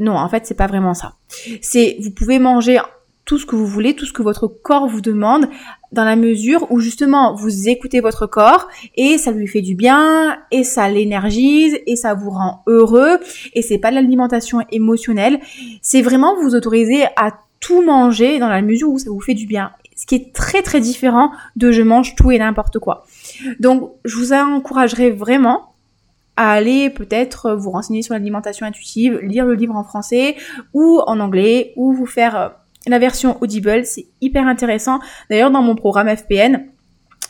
Non, 0.00 0.16
en 0.16 0.28
fait, 0.28 0.46
c'est 0.46 0.54
pas 0.54 0.66
vraiment 0.66 0.94
ça. 0.94 1.14
C'est, 1.60 1.98
vous 2.00 2.10
pouvez 2.10 2.38
manger 2.38 2.80
tout 3.26 3.38
ce 3.38 3.46
que 3.46 3.54
vous 3.54 3.66
voulez, 3.66 3.94
tout 3.94 4.06
ce 4.06 4.12
que 4.12 4.22
votre 4.22 4.48
corps 4.48 4.88
vous 4.88 5.00
demande, 5.00 5.46
dans 5.92 6.04
la 6.04 6.16
mesure 6.16 6.66
où 6.72 6.80
justement 6.80 7.34
vous 7.34 7.68
écoutez 7.68 8.00
votre 8.00 8.26
corps 8.26 8.68
et 8.96 9.18
ça 9.18 9.30
lui 9.30 9.46
fait 9.46 9.60
du 9.60 9.74
bien 9.74 10.38
et 10.50 10.64
ça 10.64 10.88
l'énergise 10.88 11.78
et 11.86 11.96
ça 11.96 12.14
vous 12.14 12.30
rend 12.30 12.62
heureux 12.66 13.18
et 13.54 13.62
c'est 13.62 13.78
pas 13.78 13.90
l'alimentation 13.90 14.60
émotionnelle, 14.72 15.38
c'est 15.82 16.02
vraiment 16.02 16.40
vous 16.40 16.54
autoriser 16.54 17.04
à 17.16 17.32
tout 17.60 17.82
manger 17.82 18.38
dans 18.38 18.48
la 18.48 18.62
mesure 18.62 18.88
où 18.88 18.98
ça 18.98 19.10
vous 19.10 19.20
fait 19.20 19.34
du 19.34 19.46
bien. 19.46 19.70
Ce 19.96 20.06
qui 20.06 20.14
est 20.14 20.32
très 20.32 20.62
très 20.62 20.80
différent 20.80 21.30
de 21.56 21.72
je 21.72 21.82
mange 21.82 22.14
tout 22.14 22.30
et 22.30 22.38
n'importe 22.38 22.78
quoi. 22.78 23.04
Donc 23.58 23.92
je 24.04 24.16
vous 24.16 24.32
encouragerais 24.32 25.10
vraiment 25.10 25.74
à 26.40 26.52
aller 26.52 26.88
peut-être 26.88 27.52
vous 27.52 27.70
renseigner 27.70 28.00
sur 28.00 28.14
l'alimentation 28.14 28.64
intuitive, 28.64 29.18
lire 29.18 29.44
le 29.44 29.52
livre 29.52 29.76
en 29.76 29.84
français 29.84 30.36
ou 30.72 30.98
en 31.06 31.20
anglais, 31.20 31.74
ou 31.76 31.92
vous 31.92 32.06
faire 32.06 32.34
euh, 32.34 32.48
la 32.86 32.98
version 32.98 33.36
Audible, 33.42 33.84
c'est 33.84 34.06
hyper 34.22 34.46
intéressant. 34.46 35.00
D'ailleurs, 35.28 35.50
dans 35.50 35.60
mon 35.60 35.74
programme 35.74 36.08
FPN, 36.08 36.64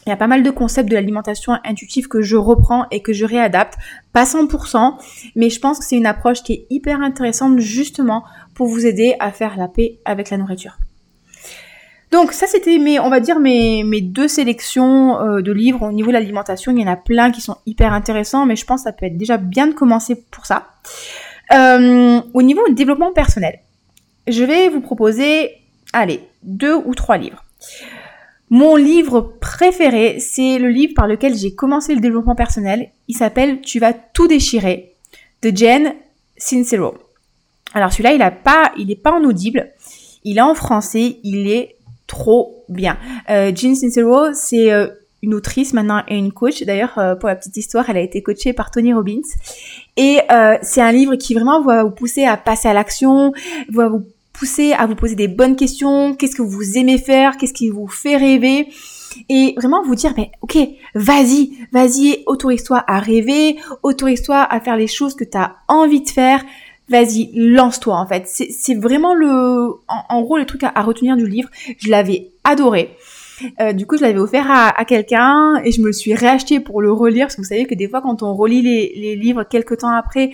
il 0.07 0.11
y 0.11 0.13
a 0.13 0.17
pas 0.17 0.29
mal 0.29 0.45
de 0.45 0.51
concepts 0.51 0.89
de 0.89 0.95
l'alimentation 0.95 1.55
intuitive 1.65 2.07
que 2.07 2.23
je 2.23 2.37
reprends 2.37 2.87
et 2.93 3.03
que 3.03 3.13
je 3.13 3.25
réadapte, 3.25 3.75
pas 4.13 4.23
100%, 4.23 4.95
mais 5.35 5.51
je 5.51 5.59
pense 5.59 5.81
que 5.81 5.85
c'est 5.85 5.97
une 5.97 6.07
approche 6.07 6.45
qui 6.45 6.53
est 6.53 6.67
hyper 6.71 7.01
intéressante 7.03 7.59
justement 7.59 8.23
pour 8.55 8.69
vous 8.69 8.87
aider 8.87 9.17
à 9.19 9.33
faire 9.33 9.57
la 9.57 9.67
paix 9.67 9.99
avec 10.05 10.31
la 10.31 10.37
nourriture. 10.37 10.79
Donc 12.11 12.33
ça 12.33 12.47
c'était 12.47 12.79
mes, 12.79 12.99
on 12.99 13.09
va 13.09 13.21
dire 13.21 13.39
mes, 13.39 13.85
mes 13.85 14.01
deux 14.01 14.27
sélections 14.27 15.21
euh, 15.21 15.43
de 15.43 15.53
livres 15.53 15.83
au 15.83 15.93
niveau 15.93 16.09
de 16.09 16.15
l'alimentation. 16.15 16.73
Il 16.73 16.81
y 16.81 16.85
en 16.85 16.93
a 16.93 16.97
plein 16.97 17.31
qui 17.31 17.41
sont 17.41 17.57
hyper 17.67 17.93
intéressants, 17.93 18.47
mais 18.47 18.57
je 18.57 18.65
pense 18.65 18.81
que 18.81 18.85
ça 18.85 18.93
peut 18.93 19.07
être 19.07 19.17
déjà 19.17 19.37
bien 19.37 19.69
de 19.69 19.75
commencer 19.75 20.17
pour 20.31 20.47
ça. 20.47 20.67
Euh, 21.53 22.21
au 22.35 22.43
niveau 22.43 22.67
du 22.69 22.75
développement 22.75 23.13
personnel, 23.13 23.61
je 24.27 24.45
vais 24.45 24.69
vous 24.69 24.81
proposer, 24.81 25.53
allez, 25.93 26.21
deux 26.43 26.75
ou 26.75 26.95
trois 26.95 27.17
livres. 27.17 27.45
Mon 28.51 28.75
livre 28.75 29.37
préféré, 29.41 30.19
c'est 30.19 30.59
le 30.59 30.69
livre 30.69 30.95
par 30.95 31.07
lequel 31.07 31.37
j'ai 31.37 31.55
commencé 31.55 31.95
le 31.95 32.01
développement 32.01 32.35
personnel. 32.35 32.91
Il 33.07 33.17
s'appelle 33.17 33.61
Tu 33.61 33.79
vas 33.79 33.93
tout 33.93 34.27
déchirer 34.27 34.95
de 35.43 35.57
Jen 35.57 35.95
Sincero. 36.37 36.95
Alors 37.75 37.93
celui-là, 37.93 38.15
il 38.15 38.23
a 38.23 38.33
pas, 38.33 38.73
il 38.77 38.89
n'est 38.89 38.97
pas 38.97 39.13
en 39.13 39.23
audible. 39.23 39.71
Il 40.25 40.39
est 40.39 40.43
en 40.43 40.57
français. 40.57 41.19
Il 41.23 41.49
est 41.49 41.77
trop 42.11 42.65
bien. 42.69 42.99
Euh, 43.31 43.53
Jean 43.55 43.77
Sincero, 43.77 44.33
c'est 44.35 44.73
euh, 44.73 44.89
une 45.23 45.33
autrice 45.33 45.73
maintenant 45.73 46.03
et 46.09 46.17
une 46.17 46.33
coach. 46.33 46.65
D'ailleurs, 46.65 46.99
euh, 46.99 47.15
pour 47.15 47.29
la 47.29 47.37
petite 47.37 47.57
histoire, 47.57 47.89
elle 47.89 47.97
a 47.97 48.01
été 48.01 48.21
coachée 48.21 48.53
par 48.53 48.73
Tony 48.73 48.93
Robbins. 48.93 49.29
Et 49.97 50.19
euh, 50.31 50.57
c'est 50.61 50.81
un 50.81 50.91
livre 50.91 51.15
qui 51.15 51.35
vraiment 51.35 51.63
va 51.63 51.85
vous 51.85 51.93
pousser 51.93 52.25
à 52.25 52.37
passer 52.37 52.69
à 52.69 52.75
l'action, 52.75 53.33
va 53.73 53.89
vous 53.89 54.03
pousser 54.33 54.73
à 54.73 54.87
vous 54.87 54.97
poser 54.97 55.15
des 55.15 55.29
bonnes 55.29 55.55
questions. 55.55 56.15
Qu'est-ce 56.17 56.35
que 56.35 56.43
vous 56.43 56.77
aimez 56.77 56.99
faire? 56.99 57.37
Qu'est-ce 57.37 57.55
qui 57.55 57.71
vous 57.71 57.87
fait 57.87 58.17
rêver? 58.17 58.67
Et 59.29 59.55
vraiment 59.57 59.85
vous 59.85 59.95
dire, 59.95 60.13
mais 60.17 60.33
ok, 60.41 60.57
vas-y, 60.95 61.53
vas-y, 61.73 62.23
autorise-toi 62.27 62.83
à 62.87 62.99
rêver, 62.99 63.57
autorise-toi 63.83 64.37
à 64.43 64.61
faire 64.61 64.77
les 64.77 64.87
choses 64.87 65.15
que 65.15 65.25
tu 65.25 65.37
as 65.37 65.57
envie 65.69 66.01
de 66.01 66.09
faire, 66.09 66.45
vas-y, 66.91 67.31
lance-toi 67.35 67.97
en 67.97 68.07
fait. 68.07 68.25
C'est 68.27 68.75
vraiment 68.75 69.15
le, 69.15 69.71
en, 69.89 70.23
gros, 70.23 70.37
le 70.37 70.45
truc 70.45 70.63
à, 70.65 70.83
retenir 70.83 71.17
du 71.17 71.27
livre. 71.27 71.49
Je 71.79 71.89
l'avais 71.89 72.29
adoré. 72.45 72.97
Euh, 73.61 73.73
du 73.73 73.87
coup, 73.87 73.97
je 73.97 74.03
l'avais 74.03 74.19
offert 74.19 74.47
à, 74.51 74.85
quelqu'un 74.85 75.63
et 75.65 75.73
je 75.73 75.81
me 75.81 75.93
suis 75.93 76.15
réacheté 76.15 76.61
pour 76.61 76.83
le 76.83 76.93
relire 76.93 77.27
parce 77.27 77.37
que 77.37 77.41
vous 77.41 77.49
savez 77.49 77.65
que 77.65 77.75
des 77.75 77.89
fois, 77.89 78.03
quand 78.03 78.23
on 78.23 78.35
relit 78.35 78.61
les, 78.61 78.93
les 78.97 79.17
livres 79.17 79.45
quelques 79.45 79.79
temps 79.79 79.95
après, 79.95 80.33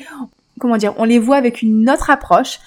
comment 0.59 0.77
dire, 0.77 0.95
on 0.99 1.05
les 1.05 1.19
voit 1.19 1.37
avec 1.37 1.63
une 1.63 1.89
autre 1.89 2.11
approche. 2.11 2.59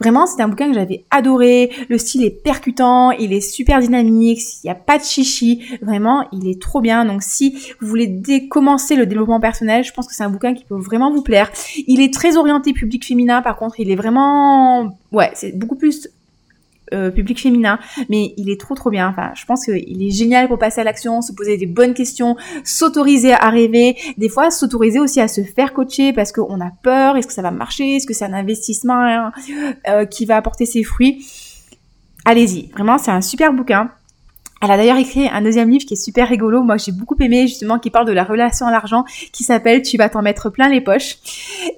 Vraiment, 0.00 0.26
c'est 0.26 0.42
un 0.42 0.48
bouquin 0.48 0.68
que 0.68 0.74
j'avais 0.74 1.04
adoré. 1.10 1.70
Le 1.88 1.98
style 1.98 2.24
est 2.24 2.42
percutant, 2.42 3.10
il 3.12 3.32
est 3.32 3.40
super 3.40 3.80
dynamique, 3.80 4.40
il 4.62 4.66
n'y 4.66 4.70
a 4.70 4.74
pas 4.74 4.98
de 4.98 5.04
chichi. 5.04 5.62
Vraiment, 5.82 6.26
il 6.32 6.48
est 6.48 6.60
trop 6.60 6.80
bien. 6.80 7.04
Donc, 7.04 7.22
si 7.22 7.56
vous 7.80 7.86
voulez 7.86 8.48
commencer 8.48 8.96
le 8.96 9.06
développement 9.06 9.40
personnel, 9.40 9.84
je 9.84 9.92
pense 9.92 10.06
que 10.06 10.14
c'est 10.14 10.24
un 10.24 10.30
bouquin 10.30 10.54
qui 10.54 10.64
peut 10.64 10.78
vraiment 10.78 11.12
vous 11.12 11.22
plaire. 11.22 11.50
Il 11.86 12.00
est 12.00 12.12
très 12.12 12.36
orienté 12.36 12.72
public 12.72 13.06
féminin, 13.06 13.42
par 13.42 13.56
contre, 13.56 13.80
il 13.80 13.90
est 13.90 13.96
vraiment, 13.96 14.98
ouais, 15.12 15.30
c'est 15.34 15.56
beaucoup 15.56 15.76
plus 15.76 16.08
euh, 16.92 17.10
public 17.10 17.40
féminin, 17.40 17.78
mais 18.08 18.34
il 18.36 18.50
est 18.50 18.60
trop 18.60 18.74
trop 18.74 18.90
bien. 18.90 19.08
Enfin, 19.08 19.32
je 19.34 19.44
pense 19.46 19.64
qu'il 19.64 20.02
est 20.02 20.10
génial 20.10 20.48
pour 20.48 20.58
passer 20.58 20.80
à 20.80 20.84
l'action, 20.84 21.22
se 21.22 21.32
poser 21.32 21.56
des 21.56 21.66
bonnes 21.66 21.94
questions, 21.94 22.36
s'autoriser 22.64 23.32
à 23.32 23.48
rêver, 23.48 23.96
des 24.18 24.28
fois 24.28 24.50
s'autoriser 24.50 25.00
aussi 25.00 25.20
à 25.20 25.28
se 25.28 25.42
faire 25.42 25.72
coacher 25.72 26.12
parce 26.12 26.32
qu'on 26.32 26.60
a 26.60 26.70
peur, 26.82 27.16
est-ce 27.16 27.26
que 27.26 27.32
ça 27.32 27.42
va 27.42 27.50
marcher, 27.50 27.96
est-ce 27.96 28.06
que 28.06 28.14
c'est 28.14 28.24
un 28.24 28.34
investissement 28.34 29.00
hein, 29.00 29.32
euh, 29.88 30.04
qui 30.04 30.26
va 30.26 30.36
apporter 30.36 30.66
ses 30.66 30.82
fruits. 30.82 31.26
Allez-y, 32.24 32.68
vraiment 32.72 32.98
c'est 32.98 33.10
un 33.10 33.20
super 33.20 33.52
bouquin. 33.52 33.90
Elle 34.64 34.70
a 34.70 34.76
d'ailleurs 34.78 34.96
écrit 34.96 35.28
un 35.28 35.42
deuxième 35.42 35.68
livre 35.68 35.84
qui 35.84 35.92
est 35.92 36.02
super 36.02 36.26
rigolo, 36.26 36.62
moi 36.62 36.78
j'ai 36.78 36.90
beaucoup 36.90 37.16
aimé 37.20 37.46
justement, 37.46 37.78
qui 37.78 37.90
parle 37.90 38.06
de 38.06 38.12
la 38.12 38.24
relation 38.24 38.66
à 38.66 38.70
l'argent, 38.70 39.04
qui 39.30 39.44
s'appelle 39.44 39.82
Tu 39.82 39.98
vas 39.98 40.08
t'en 40.08 40.22
mettre 40.22 40.48
plein 40.48 40.70
les 40.70 40.80
poches. 40.80 41.18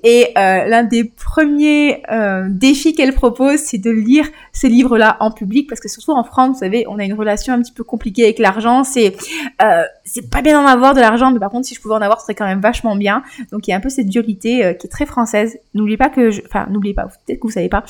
Et 0.04 0.28
euh, 0.38 0.66
l'un 0.66 0.84
des 0.84 1.02
premiers 1.02 2.02
euh, 2.12 2.46
défis 2.48 2.94
qu'elle 2.94 3.12
propose, 3.12 3.58
c'est 3.58 3.78
de 3.78 3.90
lire 3.90 4.28
ces 4.52 4.68
livres-là 4.68 5.16
en 5.18 5.32
public, 5.32 5.68
parce 5.68 5.80
que 5.80 5.88
surtout 5.88 6.12
en 6.12 6.22
France, 6.22 6.50
vous 6.54 6.58
savez, 6.60 6.84
on 6.88 7.00
a 7.00 7.04
une 7.04 7.14
relation 7.14 7.54
un 7.54 7.60
petit 7.60 7.72
peu 7.72 7.82
compliquée 7.82 8.22
avec 8.22 8.38
l'argent. 8.38 8.84
C'est 8.84 9.16
euh, 9.62 9.82
c'est 10.04 10.30
pas 10.30 10.40
bien 10.40 10.60
d'en 10.60 10.68
avoir 10.68 10.94
de 10.94 11.00
l'argent, 11.00 11.32
mais 11.32 11.40
par 11.40 11.50
contre, 11.50 11.66
si 11.66 11.74
je 11.74 11.80
pouvais 11.80 11.94
en 11.94 12.02
avoir, 12.02 12.20
ce 12.20 12.26
serait 12.26 12.36
quand 12.36 12.46
même 12.46 12.60
vachement 12.60 12.94
bien. 12.94 13.24
Donc 13.50 13.66
il 13.66 13.72
y 13.72 13.74
a 13.74 13.76
un 13.76 13.80
peu 13.80 13.88
cette 13.88 14.08
dualité 14.08 14.76
qui 14.78 14.86
est 14.86 14.90
très 14.90 15.06
française. 15.06 15.58
N'oubliez 15.74 15.96
pas 15.96 16.08
que, 16.08 16.30
je... 16.30 16.40
enfin 16.46 16.68
n'oubliez 16.70 16.94
pas, 16.94 17.08
peut-être 17.26 17.40
que 17.40 17.46
vous 17.48 17.52
savez 17.52 17.68
pas, 17.68 17.82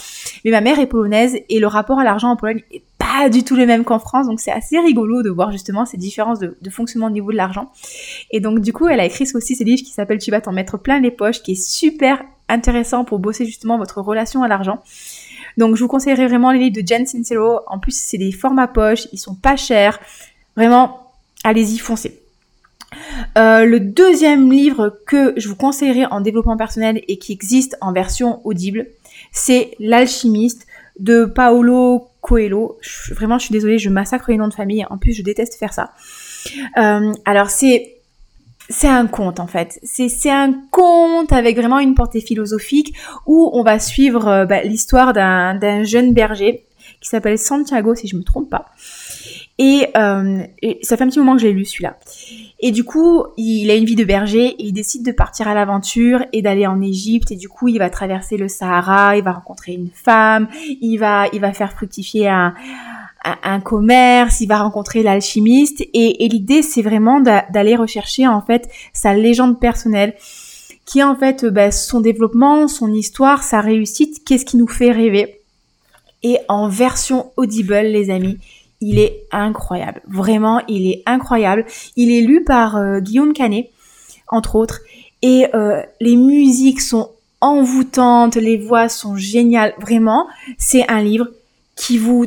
mais 0.45 0.53
ma 0.53 0.63
mère 0.63 0.79
est 0.79 0.87
polonaise 0.87 1.37
et 1.51 1.59
le 1.59 1.67
rapport 1.67 1.99
à 1.99 2.05
l'argent 2.05 2.31
en 2.31 2.37
Pologne 2.37 2.63
est 2.73 2.83
pas 3.07 3.29
du 3.29 3.45
tout 3.45 3.57
le 3.57 3.67
même 3.67 3.85
qu'en 3.85 3.99
France, 3.99 4.27
donc 4.27 4.41
c'est 4.41 4.51
assez 4.51 4.79
rigolo 4.79 5.23
de 5.23 5.31
voir 5.31 5.53
justement 5.53 5.87
ces 5.87 5.97
différences 5.97 6.39
de, 6.41 6.57
fonctionnement 6.71 7.07
au 7.07 7.11
niveau 7.11 7.31
de 7.31 7.37
l'argent. 7.37 7.71
Et 8.31 8.41
donc 8.41 8.61
du 8.61 8.73
coup, 8.73 8.89
elle 8.89 9.01
a 9.01 9.05
écrit 9.05 9.29
aussi 9.35 9.55
ce 9.55 9.65
livre 9.65 9.83
qui 9.83 9.93
s'appelle 9.93 10.19
Tu 10.19 10.31
vas 10.31 10.41
t'en 10.41 10.53
mettre 10.53 10.79
plein 10.79 11.01
les 11.01 11.11
poches, 11.11 11.43
qui 11.43 11.53
est 11.53 11.63
super 11.63 12.23
intéressant 12.49 13.05
pour 13.05 13.19
bosser 13.19 13.47
justement 13.47 13.79
votre 13.79 14.01
relation 14.01 14.43
à 14.43 14.49
l'argent. 14.49 14.83
Donc 15.57 15.77
je 15.77 15.83
vous 15.83 15.89
conseillerais 15.89 16.27
vraiment 16.27 16.51
les 16.51 16.59
livres 16.59 16.83
de 16.83 16.87
Jen 16.87 17.07
Sincero. 17.07 17.61
En 17.67 17.79
plus, 17.79 17.97
c'est 17.97 18.19
des 18.19 18.33
formats 18.33 18.69
poches, 18.69 19.09
ils 19.13 19.19
sont 19.19 19.35
pas 19.35 19.57
chers. 19.57 19.99
Vraiment, 20.57 21.13
allez-y, 21.45 21.79
foncez. 21.79 22.21
Euh, 23.37 23.65
le 23.65 23.81
deuxième 23.81 24.51
livre 24.51 24.99
que 25.07 25.35
je 25.37 25.49
vous 25.49 25.57
conseillerais 25.57 26.07
en 26.07 26.21
développement 26.21 26.57
personnel 26.57 27.03
et 27.09 27.19
qui 27.19 27.33
existe 27.33 27.77
en 27.81 27.93
version 27.93 28.41
audible, 28.45 28.87
c'est 29.33 29.73
L'alchimiste 29.79 30.67
de 30.99 31.25
Paolo 31.25 32.09
Coelho. 32.27 32.77
vraiment, 33.13 33.39
je 33.39 33.45
suis 33.45 33.53
désolée, 33.53 33.79
je 33.79 33.89
massacre 33.89 34.31
les 34.31 34.37
noms 34.37 34.49
de 34.49 34.55
famille. 34.55 34.85
En 34.91 34.99
plus, 34.99 35.13
je 35.13 35.23
déteste 35.23 35.55
faire 35.55 35.73
ça. 35.73 35.93
Euh, 36.77 37.13
alors, 37.25 37.51
c'est 37.51 37.93
c'est 38.69 38.89
un 38.89 39.07
conte 39.07 39.39
en 39.39 39.47
fait. 39.47 39.79
C'est 39.85 40.31
un 40.31 40.53
conte 40.73 41.33
avec 41.33 41.57
vraiment 41.57 41.79
une 41.79 41.95
portée 41.95 42.21
philosophique 42.21 42.97
où 43.25 43.49
on 43.53 43.63
va 43.63 43.79
suivre 43.79 44.27
euh, 44.27 44.45
bah, 44.45 44.63
l'histoire 44.63 45.13
d'un 45.13 45.85
jeune 45.85 46.13
berger 46.13 46.65
qui 47.01 47.09
s'appelle 47.09 47.39
Santiago 47.39 47.95
si 47.95 48.09
je 48.09 48.17
me 48.17 48.25
trompe 48.25 48.51
pas. 48.51 48.67
Et, 49.59 49.87
euh, 49.97 50.43
ça 50.83 50.97
fait 50.97 51.05
un 51.05 51.09
petit 51.09 51.19
moment 51.19 51.35
que 51.35 51.41
j'ai 51.41 51.53
lu 51.53 51.65
celui-là. 51.65 51.97
Et 52.61 52.73
du 52.73 52.85
coup, 52.85 53.25
il 53.37 53.71
a 53.71 53.75
une 53.75 53.85
vie 53.85 53.95
de 53.95 54.05
berger 54.05 54.49
et 54.49 54.65
il 54.65 54.73
décide 54.73 55.05
de 55.05 55.13
partir 55.13 55.49
à 55.49 55.55
l'aventure 55.55 56.25
et 56.33 56.43
d'aller 56.43 56.67
en 56.67 56.83
Égypte. 56.83 57.33
Et 57.33 57.37
du 57.37 57.49
coup, 57.49 57.69
il 57.69 57.79
va 57.79 57.89
traverser 57.89 58.37
le 58.37 58.49
Sahara, 58.49 59.17
il 59.17 59.23
va 59.23 59.33
rencontrer 59.33 59.73
une 59.73 59.91
femme, 59.91 60.49
il 60.81 60.99
va, 60.99 61.27
il 61.33 61.41
va 61.41 61.53
faire 61.53 61.73
fructifier 61.73 62.29
un, 62.29 62.55
un 63.43 63.61
commerce, 63.61 64.41
il 64.41 64.47
va 64.47 64.59
rencontrer 64.59 65.03
l'alchimiste. 65.03 65.81
Et, 65.81 66.25
et 66.25 66.29
l'idée, 66.29 66.63
c'est 66.63 66.83
vraiment 66.83 67.21
d'aller 67.21 67.77
rechercher 67.77 68.27
en 68.27 68.43
fait 68.43 68.69
sa 68.93 69.15
légende 69.15 69.59
personnelle 69.59 70.15
qui 70.85 71.01
est 71.01 71.05
en 71.05 71.17
fait 71.17 71.45
bah, 71.45 71.71
son 71.71 72.01
développement, 72.01 72.69
son 72.69 72.93
histoire, 72.93 73.43
sa 73.43 73.61
réussite, 73.61 74.25
qu'est-ce 74.25 74.45
qui 74.45 74.57
nous 74.57 74.69
fait 74.69 74.93
rêver. 74.93 75.41
Et 76.23 76.39
en 76.49 76.69
version 76.69 77.33
audible, 77.37 77.75
les 77.75 78.11
amis, 78.11 78.39
il 78.81 78.99
est 78.99 79.27
incroyable. 79.33 80.03
Vraiment, 80.09 80.61
il 80.69 80.91
est 80.91 81.03
incroyable. 81.07 81.65
Il 81.97 82.13
est 82.13 82.21
lu 82.21 82.45
par 82.45 82.77
euh, 82.77 83.01
Guillaume 83.01 83.33
Canet, 83.33 83.71
entre 84.29 84.57
autres. 84.57 84.81
Et 85.23 85.47
euh, 85.55 85.83
les 86.01 86.17
musiques 86.17 86.81
sont 86.81 87.11
envoûtantes, 87.41 88.37
les 88.37 88.57
voix 88.57 88.89
sont 88.89 89.17
géniales. 89.17 89.75
Vraiment, 89.81 90.27
c'est 90.59 90.89
un 90.89 91.03
livre 91.03 91.29
qui 91.75 91.99
vous 91.99 92.27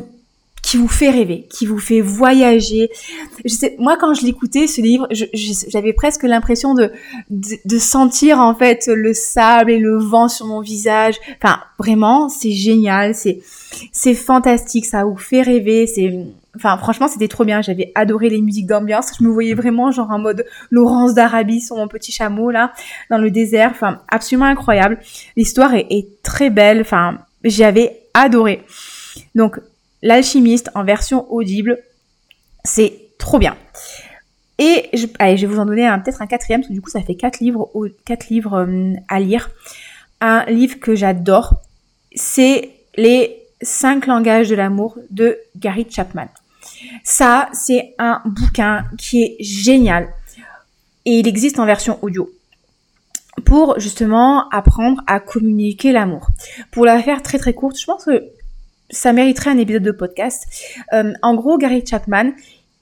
qui 0.62 0.76
vous 0.76 0.88
fait 0.88 1.10
rêver, 1.10 1.48
qui 1.50 1.66
vous 1.66 1.78
fait 1.78 2.00
voyager. 2.00 2.90
Je 3.44 3.52
sais, 3.52 3.74
moi, 3.78 3.96
quand 3.96 4.14
je 4.14 4.24
l'écoutais, 4.24 4.66
ce 4.66 4.80
livre, 4.80 5.08
j'avais 5.10 5.92
presque 5.92 6.22
l'impression 6.22 6.74
de, 6.74 6.92
de, 7.30 7.78
sentir 7.78 8.38
en 8.38 8.54
fait 8.54 8.86
le 8.86 9.14
sable 9.14 9.70
et 9.70 9.78
le 9.78 9.98
vent 9.98 10.28
sur 10.28 10.46
mon 10.46 10.60
visage. 10.60 11.16
Enfin, 11.42 11.60
vraiment, 11.78 12.28
c'est 12.28 12.52
génial, 12.52 13.14
c'est 13.14 13.40
c'est 13.90 14.14
fantastique, 14.14 14.84
ça 14.84 15.04
vous 15.04 15.16
fait 15.16 15.42
rêver. 15.42 15.86
C'est 15.86 16.26
Enfin, 16.56 16.76
franchement, 16.78 17.06
c'était 17.06 17.28
trop 17.28 17.44
bien. 17.44 17.62
J'avais 17.62 17.92
adoré 17.94 18.28
les 18.28 18.40
musiques 18.40 18.66
d'ambiance. 18.66 19.12
Je 19.18 19.24
me 19.24 19.28
voyais 19.28 19.54
vraiment 19.54 19.92
genre 19.92 20.10
en 20.10 20.18
mode 20.18 20.44
Laurence 20.70 21.14
d'Arabie 21.14 21.60
sur 21.60 21.76
mon 21.76 21.86
petit 21.86 22.12
chameau 22.12 22.50
là, 22.50 22.72
dans 23.08 23.18
le 23.18 23.30
désert. 23.30 23.70
Enfin, 23.70 24.00
absolument 24.08 24.46
incroyable. 24.46 24.98
L'histoire 25.36 25.74
est, 25.74 26.08
très 26.22 26.50
belle. 26.50 26.80
Enfin, 26.80 27.18
j'avais 27.44 28.02
adoré. 28.14 28.64
Donc, 29.34 29.60
l'alchimiste 30.02 30.70
en 30.74 30.82
version 30.82 31.32
audible, 31.32 31.78
c'est 32.64 32.94
trop 33.18 33.38
bien. 33.38 33.56
Et 34.58 34.90
je, 34.92 35.06
allez, 35.18 35.36
je 35.36 35.46
vais 35.46 35.54
vous 35.54 35.60
en 35.60 35.66
donner 35.66 35.88
peut-être 36.04 36.20
un 36.20 36.26
quatrième, 36.26 36.60
parce 36.60 36.68
que 36.68 36.74
du 36.74 36.82
coup, 36.82 36.90
ça 36.90 37.00
fait 37.00 37.14
quatre 37.14 37.40
livres, 37.40 37.70
quatre 38.04 38.28
livres 38.28 38.54
euh, 38.54 38.92
à 39.08 39.20
lire. 39.20 39.50
Un 40.20 40.44
livre 40.46 40.78
que 40.80 40.94
j'adore, 40.94 41.54
c'est 42.14 42.70
les 42.96 43.40
cinq 43.62 44.06
langages 44.06 44.48
de 44.48 44.54
l'amour 44.54 44.98
de 45.10 45.38
Gary 45.56 45.86
Chapman. 45.88 46.28
Ça, 47.04 47.48
c'est 47.52 47.94
un 47.98 48.20
bouquin 48.24 48.84
qui 48.98 49.22
est 49.22 49.36
génial 49.40 50.08
et 51.04 51.18
il 51.18 51.28
existe 51.28 51.58
en 51.58 51.66
version 51.66 51.98
audio 52.02 52.30
pour 53.44 53.78
justement 53.80 54.48
apprendre 54.50 55.02
à 55.06 55.18
communiquer 55.18 55.92
l'amour. 55.92 56.28
Pour 56.70 56.84
la 56.84 57.02
faire 57.02 57.22
très 57.22 57.38
très 57.38 57.54
courte, 57.54 57.78
je 57.78 57.86
pense 57.86 58.04
que 58.04 58.24
ça 58.90 59.12
mériterait 59.12 59.50
un 59.50 59.58
épisode 59.58 59.82
de 59.82 59.92
podcast. 59.92 60.46
Euh, 60.92 61.12
en 61.22 61.34
gros, 61.34 61.58
Gary 61.58 61.84
Chapman, 61.86 62.32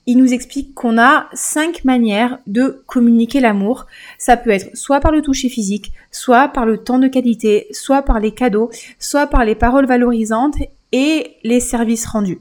il 0.06 0.16
nous 0.16 0.32
explique 0.32 0.74
qu'on 0.74 0.98
a 0.98 1.28
cinq 1.34 1.84
manières 1.84 2.38
de 2.46 2.82
communiquer 2.86 3.40
l'amour. 3.40 3.86
Ça 4.16 4.36
peut 4.38 4.50
être 4.50 4.74
soit 4.76 5.00
par 5.00 5.12
le 5.12 5.20
toucher 5.20 5.50
physique, 5.50 5.92
soit 6.10 6.48
par 6.48 6.64
le 6.64 6.78
temps 6.78 6.98
de 6.98 7.08
qualité, 7.08 7.66
soit 7.72 8.02
par 8.02 8.18
les 8.18 8.32
cadeaux, 8.32 8.70
soit 8.98 9.26
par 9.26 9.44
les 9.44 9.54
paroles 9.54 9.86
valorisantes 9.86 10.56
et 10.92 11.36
les 11.44 11.60
services 11.60 12.06
rendus. 12.06 12.40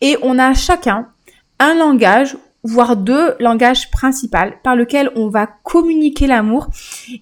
Et 0.00 0.16
on 0.22 0.38
a 0.38 0.54
chacun 0.54 1.08
un 1.58 1.74
langage, 1.74 2.36
voire 2.62 2.96
deux 2.96 3.34
langages 3.40 3.90
principaux 3.90 4.38
par 4.62 4.76
lequel 4.76 5.10
on 5.16 5.28
va 5.28 5.46
communiquer 5.46 6.26
l'amour 6.26 6.68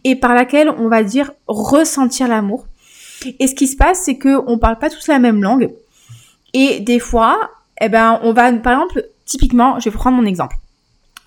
et 0.05 0.17
par 0.17 0.35
laquelle 0.35 0.71
on 0.71 0.88
va 0.88 1.02
dire 1.02 1.33
ressentir 1.47 2.29
l'amour. 2.29 2.67
Et 3.38 3.47
ce 3.47 3.55
qui 3.55 3.69
se 3.69 3.76
passe, 3.76 4.02
c'est 4.05 4.17
que 4.17 4.43
on 4.47 4.59
parle 4.59 4.79
pas 4.79 4.91
tous 4.91 5.09
la 5.09 5.19
même 5.19 5.43
langue. 5.43 5.71
Et 6.55 6.81
des 6.81 6.99
fois, 6.99 7.50
eh 7.81 7.88
ben, 7.88 8.21
on 8.23 8.33
va, 8.33 8.52
par 8.52 8.75
exemple, 8.75 9.07
typiquement, 9.25 9.79
je 9.81 9.88
vais 9.88 9.97
prendre 9.97 10.17
mon 10.17 10.26
exemple. 10.26 10.57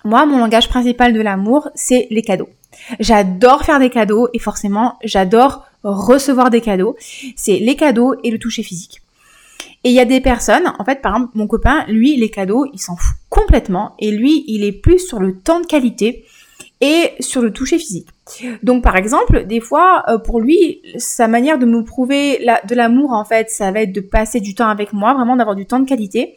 Moi, 0.04 0.24
mon 0.26 0.38
langage 0.38 0.68
principal 0.68 1.12
de 1.12 1.20
l'amour, 1.20 1.68
c'est 1.74 2.06
les 2.10 2.22
cadeaux. 2.22 2.48
J'adore 3.00 3.64
faire 3.64 3.78
des 3.78 3.90
cadeaux 3.90 4.28
et 4.32 4.38
forcément, 4.38 4.98
j'adore 5.02 5.66
recevoir 5.82 6.50
des 6.50 6.60
cadeaux. 6.60 6.96
C'est 7.36 7.58
les 7.58 7.76
cadeaux 7.76 8.14
et 8.22 8.30
le 8.30 8.38
toucher 8.38 8.62
physique. 8.62 9.00
Et 9.84 9.90
il 9.90 9.94
y 9.94 10.00
a 10.00 10.04
des 10.04 10.20
personnes, 10.20 10.72
en 10.78 10.84
fait, 10.84 11.00
par 11.00 11.14
exemple, 11.14 11.32
mon 11.34 11.46
copain, 11.46 11.84
lui, 11.88 12.16
les 12.16 12.30
cadeaux, 12.30 12.66
il 12.72 12.78
s'en 12.78 12.96
fout 12.96 13.16
complètement. 13.28 13.94
Et 13.98 14.10
lui, 14.10 14.44
il 14.48 14.64
est 14.64 14.72
plus 14.72 14.98
sur 14.98 15.20
le 15.20 15.36
temps 15.38 15.60
de 15.60 15.66
qualité 15.66 16.24
et 16.80 17.12
sur 17.20 17.40
le 17.40 17.52
toucher 17.52 17.78
physique. 17.78 18.08
Donc 18.62 18.82
par 18.82 18.96
exemple, 18.96 19.46
des 19.46 19.60
fois, 19.60 20.04
euh, 20.08 20.18
pour 20.18 20.40
lui, 20.40 20.82
sa 20.96 21.28
manière 21.28 21.58
de 21.58 21.66
me 21.66 21.82
prouver 21.84 22.38
de 22.38 22.74
l'amour, 22.74 23.12
en 23.12 23.24
fait, 23.24 23.50
ça 23.50 23.70
va 23.70 23.80
être 23.80 23.92
de 23.92 24.00
passer 24.00 24.40
du 24.40 24.54
temps 24.54 24.68
avec 24.68 24.92
moi, 24.92 25.14
vraiment 25.14 25.36
d'avoir 25.36 25.56
du 25.56 25.66
temps 25.66 25.80
de 25.80 25.88
qualité. 25.88 26.36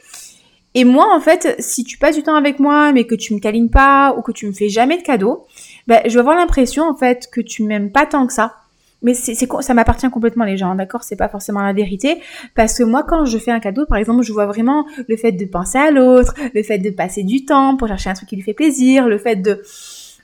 Et 0.76 0.84
moi, 0.84 1.08
en 1.14 1.20
fait, 1.20 1.56
si 1.60 1.84
tu 1.84 1.98
passes 1.98 2.16
du 2.16 2.24
temps 2.24 2.36
avec 2.36 2.60
moi, 2.60 2.92
mais 2.92 3.06
que 3.06 3.16
tu 3.16 3.34
me 3.34 3.40
câlines 3.40 3.72
pas 3.72 4.16
ou 4.18 4.22
que 4.22 4.32
tu 4.32 4.46
me 4.46 4.52
fais 4.52 4.70
jamais 4.70 4.98
de 4.98 5.04
cadeaux, 5.04 5.46
ben, 5.88 6.02
je 6.06 6.14
vais 6.14 6.20
avoir 6.20 6.36
l'impression, 6.36 6.84
en 6.84 6.96
fait, 6.96 7.28
que 7.32 7.42
tu 7.42 7.64
m'aimes 7.64 7.92
pas 7.92 8.06
tant 8.06 8.28
que 8.28 8.34
ça. 8.34 8.54
Mais 9.02 9.14
c'est, 9.14 9.34
ça 9.34 9.74
m'appartient 9.74 10.10
complètement 10.10 10.44
les 10.44 10.58
gens, 10.58 10.76
d'accord? 10.76 11.04
C'est 11.04 11.16
pas 11.16 11.30
forcément 11.30 11.62
la 11.62 11.72
vérité, 11.72 12.20
parce 12.56 12.78
que 12.78 12.84
moi, 12.84 13.04
quand 13.08 13.26
je 13.26 13.38
fais 13.38 13.52
un 13.52 13.62
cadeau, 13.62 13.86
par 13.86 13.98
exemple, 13.98 14.24
je 14.24 14.34
vois 14.34 14.46
vraiment 14.46 14.86
le 15.08 15.16
fait 15.16 15.32
de 15.32 15.46
penser 15.46 15.78
à 15.78 15.90
l'autre, 15.90 16.34
le 16.54 16.64
fait 16.64 16.80
de 16.80 16.90
passer 16.90 17.24
du 17.24 17.46
temps 17.46 17.78
pour 17.78 17.88
chercher 17.88 18.10
un 18.10 18.14
truc 18.14 18.28
qui 18.28 18.36
lui 18.36 18.44
fait 18.44 18.54
plaisir, 18.54 19.08
le 19.08 19.18
fait 19.18 19.38
de 19.38 19.62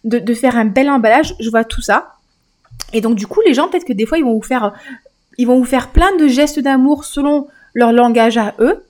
de, 0.06 0.34
faire 0.34 0.56
un 0.56 0.66
bel 0.66 0.90
emballage, 0.90 1.36
je 1.40 1.50
vois 1.50 1.64
tout 1.64 1.82
ça. 1.82 2.14
Et 2.94 3.02
donc 3.02 3.16
du 3.16 3.28
coup, 3.28 3.42
les 3.46 3.54
gens, 3.54 3.68
peut-être 3.68 3.86
que 3.86 3.94
des 3.94 4.06
fois, 4.06 4.18
ils 4.18 4.24
vont 4.24 4.36
vous 4.36 4.42
faire, 4.42 4.74
ils 5.38 5.48
vont 5.48 5.58
vous 5.58 5.66
faire 5.66 5.90
plein 5.90 6.16
de 6.18 6.28
gestes 6.28 6.60
d'amour 6.60 7.04
selon 7.04 7.48
leur 7.74 7.92
langage 7.92 8.38
à 8.38 8.54
eux. 8.60 8.84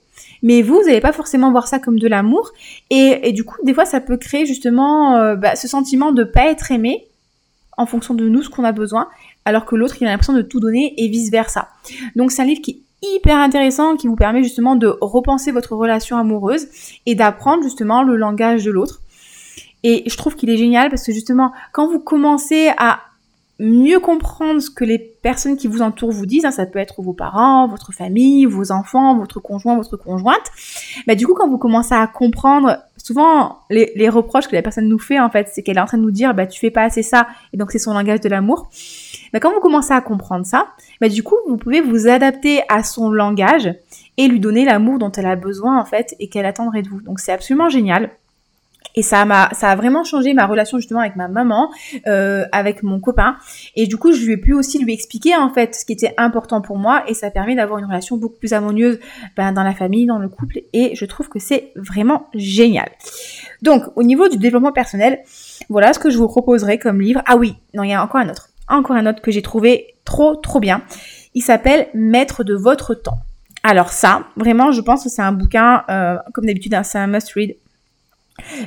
Mais 0.44 0.62
vous, 0.62 0.76
vous 0.76 0.86
n'allez 0.86 1.02
pas 1.02 1.14
forcément 1.14 1.52
voir 1.52 1.68
ça 1.68 1.80
comme 1.80 1.98
de 1.98 2.08
l'amour. 2.08 2.52
Et, 2.90 3.32
du 3.32 3.44
coup, 3.44 3.58
des 3.64 3.74
fois, 3.74 3.86
ça 3.86 4.00
peut 4.00 4.18
créer 4.18 4.46
justement 4.46 5.16
euh, 5.16 5.36
bah, 5.36 5.56
ce 5.56 5.68
sentiment 5.68 6.12
de 6.12 6.24
pas 6.24 6.48
être 6.48 6.72
aimé 6.72 7.08
en 7.78 7.86
fonction 7.86 8.14
de 8.14 8.30
nous, 8.30 8.44
ce 8.44 8.50
qu'on 8.50 8.64
a 8.64 8.72
besoin, 8.72 9.10
alors 9.46 9.66
que 9.66 9.76
l'autre, 9.76 9.98
il 10.02 10.08
a 10.08 10.12
l'impression 10.12 10.34
de 10.34 10.42
tout 10.42 10.60
donner 10.60 10.94
et 10.98 11.08
vice-versa. 11.08 11.70
Donc 12.16 12.32
c'est 12.32 12.42
un 12.42 12.46
livre 12.46 12.62
qui 12.62 12.72
est 12.72 13.08
hyper 13.16 13.38
intéressant, 13.38 13.96
qui 13.96 14.08
vous 14.08 14.16
permet 14.16 14.44
justement 14.44 14.76
de 14.76 14.98
repenser 15.02 15.52
votre 15.52 15.76
relation 15.76 16.18
amoureuse 16.18 16.68
et 17.06 17.16
d'apprendre 17.16 17.64
justement 17.64 18.04
le 18.04 18.16
langage 18.16 18.66
de 18.66 18.72
l'autre. 18.72 19.02
Et 19.84 20.04
je 20.08 20.18
trouve 20.18 20.36
qu'il 20.36 20.50
est 20.50 20.58
génial 20.58 20.90
parce 20.90 21.06
que 21.06 21.12
justement, 21.12 21.52
quand 21.72 21.88
vous 21.88 22.00
commencez 22.00 22.72
à 22.78 23.02
mieux 23.60 24.00
comprendre 24.00 24.60
ce 24.60 24.70
que 24.70 24.84
les 24.84 25.00
personnes 25.00 25.56
qui 25.56 25.68
vous 25.68 25.82
entourent 25.82 26.12
vous 26.12 26.26
disent, 26.26 26.46
hein, 26.46 26.52
ça 26.52 26.66
peut 26.66 26.80
être 26.80 27.02
vos 27.02 27.14
parents, 27.14 27.68
votre 27.68 27.94
famille, 27.94 28.46
vos 28.46 28.72
enfants, 28.72 29.18
votre 29.18 29.40
conjoint, 29.40 29.78
votre 29.78 29.96
conjointe, 29.96 30.52
bah 31.08 31.16
du 31.16 31.26
coup 31.26 31.34
quand 31.34 31.48
vous 31.48 31.58
commencez 31.58 31.94
à 31.94 32.06
comprendre, 32.08 32.80
souvent 32.98 33.60
les, 33.70 34.10
reproches 34.10 34.48
que 34.48 34.56
la 34.56 34.62
personne 34.62 34.90
nous 34.90 35.00
fait 35.00 35.20
en 35.20 35.30
fait, 35.30 35.50
c'est 35.52 35.64
qu'elle 35.64 35.78
est 35.78 35.82
en 35.82 35.86
train 35.86 35.98
de 35.98 36.04
nous 36.04 36.12
dire 36.12 36.34
bah 36.34 36.48
tu 36.48 36.60
fais 36.60 36.72
pas 36.72 36.84
assez 36.84 37.02
ça 37.02 37.28
et 37.54 37.58
donc 37.58 37.72
c'est 37.72 37.80
son 37.80 37.94
langage 37.94 38.20
de 38.20 38.30
l'amour. 38.30 38.70
Bah 39.32 39.40
quand 39.40 39.54
vous 39.54 39.62
commencez 39.62 39.94
à 39.94 40.02
comprendre 40.02 40.46
ça, 40.46 40.68
bah 41.00 41.08
du 41.08 41.24
coup 41.24 41.36
vous 41.48 41.58
pouvez 41.58 41.80
vous 41.80 42.08
adapter 42.08 42.62
à 42.68 42.84
son 42.84 43.10
langage 43.10 43.74
et 44.18 44.28
lui 44.28 44.42
donner 44.42 44.66
l'amour 44.66 45.00
dont 45.00 45.12
elle 45.12 45.28
a 45.28 45.36
besoin 45.38 45.80
en 45.80 45.86
fait 45.86 46.16
et 46.20 46.28
qu'elle 46.28 46.46
attendrait 46.46 46.82
de 46.82 46.90
vous. 46.90 47.02
Donc 47.02 47.20
c'est 47.20 47.32
absolument 47.32 47.70
génial. 47.70 48.12
Et 48.96 49.02
ça 49.02 49.26
m'a, 49.26 49.50
ça 49.54 49.70
a 49.70 49.76
vraiment 49.76 50.04
changé 50.04 50.34
ma 50.34 50.46
relation 50.46 50.78
justement 50.78 51.02
avec 51.02 51.16
ma 51.16 51.28
maman, 51.28 51.72
euh, 52.08 52.46
avec 52.52 52.84
mon 52.84 53.00
copain. 53.00 53.36
Et 53.76 53.88
du 53.88 53.98
coup, 53.98 54.14
je 54.14 54.26
lui 54.26 54.34
ai 54.34 54.38
pu 54.38 54.54
aussi 54.54 54.84
lui 54.84 54.94
expliquer 54.94 55.36
en 55.36 55.54
fait 55.54 55.76
ce 55.76 55.86
qui 55.86 55.94
était 55.94 56.14
important 56.18 56.62
pour 56.62 56.78
moi, 56.78 57.04
et 57.08 57.14
ça 57.14 57.30
permet 57.32 57.56
d'avoir 57.56 57.80
une 57.80 57.86
relation 57.86 58.18
beaucoup 58.18 58.38
plus 58.38 58.54
harmonieuse 58.54 59.00
ben, 59.36 59.52
dans 59.52 59.64
la 59.64 59.74
famille, 59.74 60.06
dans 60.06 60.20
le 60.20 60.30
couple. 60.30 60.60
Et 60.74 60.96
je 60.96 61.06
trouve 61.06 61.30
que 61.30 61.40
c'est 61.40 61.72
vraiment 61.76 62.28
génial. 62.34 62.90
Donc, 63.62 63.84
au 63.96 64.04
niveau 64.04 64.30
du 64.30 64.38
développement 64.38 64.72
personnel, 64.72 65.20
voilà 65.70 65.94
ce 65.94 66.00
que 66.00 66.10
je 66.10 66.18
vous 66.18 66.28
proposerai 66.28 66.80
comme 66.80 67.02
livre. 67.02 67.22
Ah 67.26 67.38
oui, 67.38 67.56
non, 67.74 67.84
il 67.84 67.90
y 67.90 67.94
a 67.94 68.04
encore 68.04 68.22
un 68.22 68.30
autre, 68.30 68.50
encore 68.68 68.96
un 68.96 69.06
autre 69.06 69.22
que 69.22 69.32
j'ai 69.32 69.42
trouvé 69.42 69.96
trop 70.06 70.36
trop 70.36 70.60
bien. 70.60 70.82
Il 71.34 71.42
s'appelle 71.42 71.88
Maître 71.94 72.44
de 72.44 72.54
votre 72.54 72.94
temps. 72.94 73.20
Alors 73.64 73.90
ça, 73.90 74.28
vraiment, 74.38 74.72
je 74.72 74.82
pense 74.82 75.04
que 75.04 75.10
c'est 75.10 75.24
un 75.24 75.32
bouquin, 75.32 75.84
euh, 75.90 76.18
comme 76.34 76.46
d'habitude, 76.46 76.76
hein, 76.76 76.84
c'est 76.84 77.00
un 77.00 77.08
must-read 77.08 77.56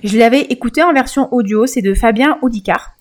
je 0.03 0.19
l'avais 0.19 0.41
écouté 0.41 0.83
en 0.83 0.93
version 0.93 1.33
audio, 1.33 1.67
c'est 1.67 1.83
de 1.83 1.95
Fabien 1.95 2.39
Audicard. 2.43 2.95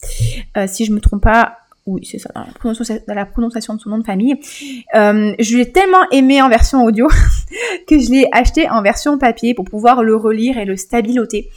Euh, 0.57 0.65
si 0.67 0.85
je 0.85 0.91
me 0.91 0.99
trompe 0.99 1.23
pas, 1.23 1.57
oui, 1.87 2.05
c'est 2.05 2.19
ça, 2.19 2.29
dans 2.33 3.13
la, 3.13 3.25
prononciation, 3.25 3.73
de 3.73 3.79
son 3.79 3.89
nom 3.89 3.97
de 3.97 4.03
famille. 4.03 4.35
Euh, 4.93 5.33
je 5.39 5.57
l'ai 5.57 5.71
tellement 5.71 6.09
aimé 6.11 6.41
en 6.41 6.49
version 6.49 6.83
audio 6.83 7.07
que 7.87 7.97
je 7.97 8.11
l'ai 8.11 8.27
acheté 8.33 8.69
en 8.69 8.81
version 8.81 9.17
papier 9.17 9.53
pour 9.53 9.63
pouvoir 9.63 10.03
le 10.03 10.15
relire 10.17 10.57
et 10.57 10.65
le 10.65 10.75
stabiloter. 10.75 11.49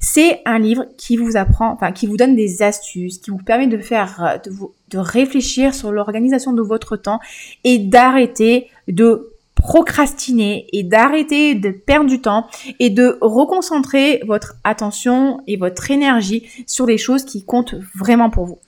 C'est 0.00 0.40
un 0.46 0.58
livre 0.58 0.86
qui 0.96 1.18
vous 1.18 1.36
apprend, 1.36 1.72
enfin, 1.72 1.92
qui 1.92 2.06
vous 2.06 2.16
donne 2.16 2.34
des 2.34 2.62
astuces, 2.62 3.18
qui 3.18 3.30
vous 3.30 3.38
permet 3.38 3.66
de 3.66 3.76
faire, 3.76 4.40
de, 4.42 4.50
vous, 4.50 4.72
de 4.88 4.98
réfléchir 4.98 5.74
sur 5.74 5.92
l'organisation 5.92 6.54
de 6.54 6.62
votre 6.62 6.96
temps 6.96 7.20
et 7.62 7.78
d'arrêter 7.78 8.68
de 8.88 9.29
procrastiner 9.60 10.66
et 10.72 10.82
d'arrêter 10.82 11.54
de 11.54 11.70
perdre 11.70 12.08
du 12.08 12.20
temps 12.20 12.46
et 12.78 12.90
de 12.90 13.18
reconcentrer 13.20 14.22
votre 14.26 14.54
attention 14.64 15.40
et 15.46 15.56
votre 15.56 15.90
énergie 15.90 16.46
sur 16.66 16.86
les 16.86 16.98
choses 16.98 17.24
qui 17.24 17.44
comptent 17.44 17.74
vraiment 17.94 18.30
pour 18.30 18.46
vous. 18.46 18.58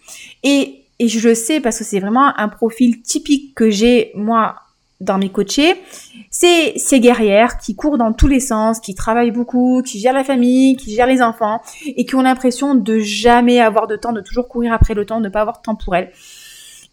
Et, 0.42 0.84
et 0.98 1.08
je 1.08 1.34
sais 1.34 1.60
parce 1.60 1.78
que 1.78 1.84
c'est 1.84 2.00
vraiment 2.00 2.36
un 2.38 2.48
profil 2.48 3.02
typique 3.02 3.54
que 3.54 3.70
j'ai 3.70 4.12
moi 4.14 4.56
dans 5.00 5.18
mes 5.18 5.30
coachés, 5.30 5.74
c'est 6.30 6.74
ces 6.76 7.00
guerrières 7.00 7.58
qui 7.58 7.74
courent 7.74 7.98
dans 7.98 8.12
tous 8.12 8.28
les 8.28 8.38
sens, 8.38 8.78
qui 8.78 8.94
travaillent 8.94 9.32
beaucoup, 9.32 9.82
qui 9.82 9.98
gèrent 9.98 10.12
la 10.12 10.22
famille, 10.22 10.76
qui 10.76 10.94
gèrent 10.94 11.08
les 11.08 11.20
enfants 11.20 11.60
et 11.84 12.06
qui 12.06 12.14
ont 12.14 12.22
l'impression 12.22 12.76
de 12.76 12.98
jamais 13.00 13.60
avoir 13.60 13.88
de 13.88 13.96
temps, 13.96 14.12
de 14.12 14.20
toujours 14.20 14.48
courir 14.48 14.72
après 14.72 14.94
le 14.94 15.04
temps, 15.04 15.18
de 15.18 15.24
ne 15.24 15.28
pas 15.28 15.40
avoir 15.40 15.58
de 15.58 15.62
temps 15.62 15.74
pour 15.74 15.96
elles. 15.96 16.12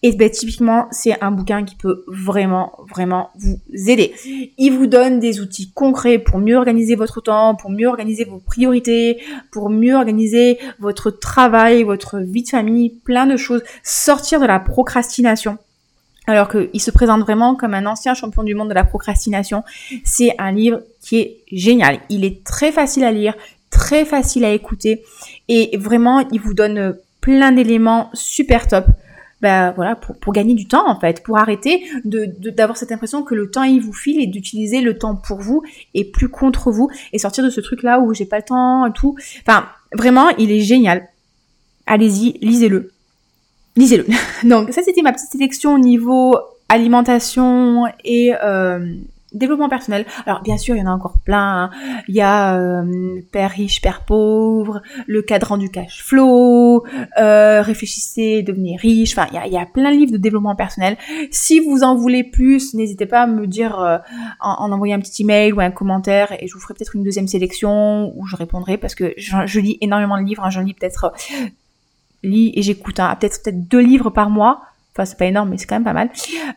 Et 0.01 0.13
ben, 0.13 0.29
typiquement, 0.29 0.87
c'est 0.91 1.21
un 1.21 1.31
bouquin 1.31 1.65
qui 1.65 1.75
peut 1.75 2.05
vraiment, 2.07 2.71
vraiment 2.89 3.31
vous 3.37 3.59
aider. 3.89 4.13
Il 4.57 4.71
vous 4.71 4.87
donne 4.87 5.19
des 5.19 5.41
outils 5.41 5.71
concrets 5.71 6.19
pour 6.19 6.39
mieux 6.39 6.55
organiser 6.55 6.95
votre 6.95 7.19
temps, 7.19 7.55
pour 7.55 7.69
mieux 7.69 7.87
organiser 7.87 8.23
vos 8.23 8.37
priorités, 8.37 9.21
pour 9.51 9.69
mieux 9.69 9.95
organiser 9.95 10.57
votre 10.79 11.11
travail, 11.11 11.83
votre 11.83 12.19
vie 12.19 12.43
de 12.43 12.49
famille, 12.49 12.91
plein 13.03 13.27
de 13.27 13.35
choses. 13.35 13.61
Sortir 13.83 14.39
de 14.39 14.45
la 14.45 14.59
procrastination. 14.59 15.57
Alors 16.27 16.47
qu'il 16.47 16.79
se 16.79 16.91
présente 16.91 17.21
vraiment 17.21 17.55
comme 17.55 17.73
un 17.73 17.85
ancien 17.85 18.13
champion 18.13 18.43
du 18.43 18.55
monde 18.55 18.69
de 18.69 18.73
la 18.73 18.85
procrastination. 18.85 19.63
C'est 20.05 20.33
un 20.37 20.51
livre 20.51 20.79
qui 21.01 21.17
est 21.19 21.37
génial. 21.51 21.99
Il 22.09 22.23
est 22.23 22.43
très 22.45 22.71
facile 22.71 23.03
à 23.03 23.11
lire, 23.11 23.33
très 23.69 24.05
facile 24.05 24.45
à 24.45 24.53
écouter 24.53 25.03
et 25.49 25.75
vraiment 25.77 26.19
il 26.31 26.39
vous 26.39 26.53
donne 26.53 26.95
plein 27.19 27.51
d'éléments 27.51 28.09
super 28.13 28.67
top 28.67 28.85
bah 29.41 29.71
voilà 29.71 29.95
pour, 29.95 30.17
pour 30.17 30.33
gagner 30.33 30.53
du 30.53 30.67
temps 30.67 30.89
en 30.89 30.99
fait, 30.99 31.23
pour 31.23 31.37
arrêter 31.37 31.83
de 32.03 32.25
d'avoir 32.51 32.77
cette 32.77 32.91
impression 32.91 33.23
que 33.23 33.35
le 33.35 33.49
temps 33.49 33.63
il 33.63 33.81
vous 33.81 33.93
file 33.93 34.19
et 34.19 34.27
d'utiliser 34.27 34.81
le 34.81 34.97
temps 34.97 35.15
pour 35.15 35.39
vous 35.39 35.63
et 35.93 36.05
plus 36.05 36.29
contre 36.29 36.71
vous 36.71 36.89
et 37.13 37.19
sortir 37.19 37.43
de 37.43 37.49
ce 37.49 37.61
truc 37.61 37.83
là 37.83 37.99
où 37.99 38.13
j'ai 38.13 38.25
pas 38.25 38.37
le 38.37 38.43
temps 38.43 38.85
et 38.85 38.93
tout. 38.93 39.15
Enfin 39.41 39.67
vraiment 39.93 40.29
il 40.37 40.51
est 40.51 40.61
génial. 40.61 41.07
Allez-y, 41.85 42.37
lisez-le. 42.41 42.91
Lisez-le. 43.75 44.05
Donc 44.47 44.73
ça 44.73 44.83
c'était 44.83 45.01
ma 45.01 45.13
petite 45.13 45.31
sélection 45.31 45.73
au 45.73 45.79
niveau 45.79 46.37
alimentation 46.67 47.85
et 48.03 48.33
euh, 48.43 48.93
Développement 49.33 49.69
personnel. 49.69 50.05
Alors 50.25 50.41
bien 50.41 50.57
sûr, 50.57 50.75
il 50.75 50.79
y 50.79 50.81
en 50.81 50.87
a 50.87 50.93
encore 50.93 51.19
plein. 51.23 51.65
Hein. 51.65 51.69
Il 52.07 52.15
y 52.15 52.21
a 52.21 52.57
euh, 52.57 53.21
Père 53.31 53.51
riche, 53.51 53.81
Père 53.81 54.01
pauvre, 54.01 54.81
le 55.05 55.21
cadran 55.21 55.57
du 55.57 55.69
cash 55.69 56.03
flow, 56.03 56.83
euh, 57.19 57.61
réfléchissez, 57.61 58.41
devenez 58.41 58.75
riche. 58.77 59.17
Enfin, 59.17 59.27
il 59.31 59.35
y 59.35 59.57
a, 59.57 59.63
il 59.63 59.71
plein 59.71 59.91
de 59.91 59.97
livres 59.97 60.11
de 60.11 60.17
développement 60.17 60.55
personnel. 60.55 60.97
Si 61.31 61.59
vous 61.59 61.83
en 61.83 61.95
voulez 61.95 62.23
plus, 62.23 62.73
n'hésitez 62.73 63.05
pas 63.05 63.23
à 63.23 63.27
me 63.27 63.45
dire 63.45 63.79
euh, 63.79 63.97
en, 64.39 64.71
envoyant 64.71 64.97
un 64.97 65.01
petit 65.01 65.21
email 65.21 65.53
ou 65.53 65.59
un 65.59 65.71
commentaire 65.71 66.31
et 66.39 66.47
je 66.47 66.53
vous 66.53 66.59
ferai 66.59 66.73
peut-être 66.73 66.95
une 66.95 67.03
deuxième 67.03 67.27
sélection 67.27 68.11
où 68.15 68.25
je 68.25 68.35
répondrai 68.35 68.77
parce 68.77 68.95
que 68.95 69.13
je, 69.17 69.59
lis 69.59 69.77
énormément 69.81 70.17
de 70.19 70.25
livres. 70.25 70.43
Hein. 70.43 70.49
J'en 70.49 70.61
lis 70.61 70.73
peut-être 70.73 71.05
euh, 71.05 71.47
lis 72.23 72.51
et 72.55 72.61
j'écoute 72.61 72.99
hein, 72.99 73.15
peut-être 73.19 73.43
peut-être 73.43 73.67
deux 73.67 73.79
livres 73.79 74.09
par 74.09 74.29
mois. 74.29 74.61
Enfin, 74.93 75.05
c'est 75.05 75.17
pas 75.17 75.25
énorme, 75.25 75.49
mais 75.49 75.57
c'est 75.57 75.67
quand 75.67 75.75
même 75.75 75.83
pas 75.83 75.93
mal. 75.93 76.09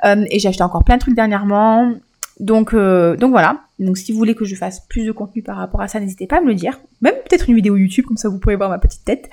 Euh, 0.04 0.24
et 0.30 0.38
j'ai 0.38 0.48
acheté 0.48 0.62
encore 0.62 0.84
plein 0.84 0.96
de 0.96 1.00
trucs 1.00 1.14
dernièrement. 1.14 1.92
Donc, 2.40 2.74
euh, 2.74 3.16
donc 3.16 3.30
voilà. 3.30 3.60
Donc 3.78 3.98
si 3.98 4.12
vous 4.12 4.18
voulez 4.18 4.34
que 4.34 4.44
je 4.44 4.54
fasse 4.54 4.80
plus 4.88 5.04
de 5.04 5.12
contenu 5.12 5.42
par 5.42 5.56
rapport 5.56 5.80
à 5.80 5.88
ça, 5.88 6.00
n'hésitez 6.00 6.26
pas 6.26 6.38
à 6.38 6.40
me 6.40 6.46
le 6.46 6.54
dire. 6.54 6.80
Même 7.00 7.14
peut-être 7.28 7.48
une 7.48 7.56
vidéo 7.56 7.76
YouTube, 7.76 8.04
comme 8.04 8.16
ça 8.16 8.28
vous 8.28 8.38
pourrez 8.38 8.56
voir 8.56 8.70
ma 8.70 8.78
petite 8.78 9.04
tête. 9.04 9.28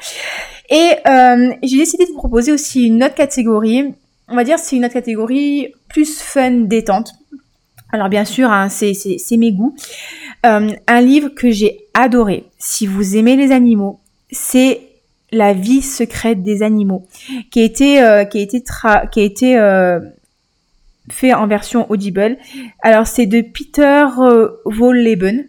Et 0.70 0.92
euh, 1.08 1.54
j'ai 1.64 1.78
décidé 1.78 2.06
de 2.06 2.10
vous 2.10 2.18
proposer 2.18 2.52
aussi 2.52 2.86
une 2.88 3.04
autre 3.04 3.16
catégorie. 3.16 3.94
On 4.28 4.36
va 4.36 4.44
dire 4.44 4.60
c'est 4.60 4.76
une 4.76 4.86
autre 4.86 4.94
catégorie 4.94 5.74
plus 5.88 6.20
fun, 6.20 6.52
détente. 6.52 7.14
Alors 7.92 8.10
bien 8.10 8.26
sûr, 8.26 8.52
hein, 8.52 8.70
c'est 8.70 8.94
mes 9.38 9.52
goûts. 9.52 9.76
Euh, 10.46 10.70
un 10.88 11.02
livre 11.02 11.30
que 11.30 11.50
j'ai 11.50 11.88
adoré. 11.94 12.46
Si 12.60 12.86
vous 12.86 13.18
aimez 13.18 13.36
les 13.36 13.52
animaux, 13.52 14.00
c'est 14.32 14.82
La 15.32 15.54
vie 15.54 15.84
secrète 15.84 16.42
des 16.42 16.64
animaux, 16.64 17.06
qui 17.52 17.60
a 17.60 17.64
été, 17.64 18.00
fait 21.12 21.34
en 21.34 21.48
version 21.48 21.90
audible. 21.90 22.38
Alors 22.82 23.08
c'est 23.08 23.26
de 23.26 23.42
Peter 23.42 24.08
euh, 24.20 24.50
Wolleben. 24.66 25.48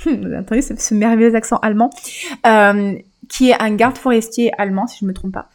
Vous 0.04 0.34
entendez 0.34 0.62
ce, 0.62 0.94
merveilleux 0.94 1.34
accent 1.34 1.58
allemand. 1.58 1.90
Euh, 2.46 2.94
qui 3.30 3.50
est 3.50 3.62
un 3.62 3.74
garde 3.74 3.96
forestier 3.96 4.50
allemand, 4.58 4.88
si 4.88 4.98
je 4.98 5.04
ne 5.04 5.10
me 5.10 5.14
trompe 5.14 5.32
pas. 5.32 5.48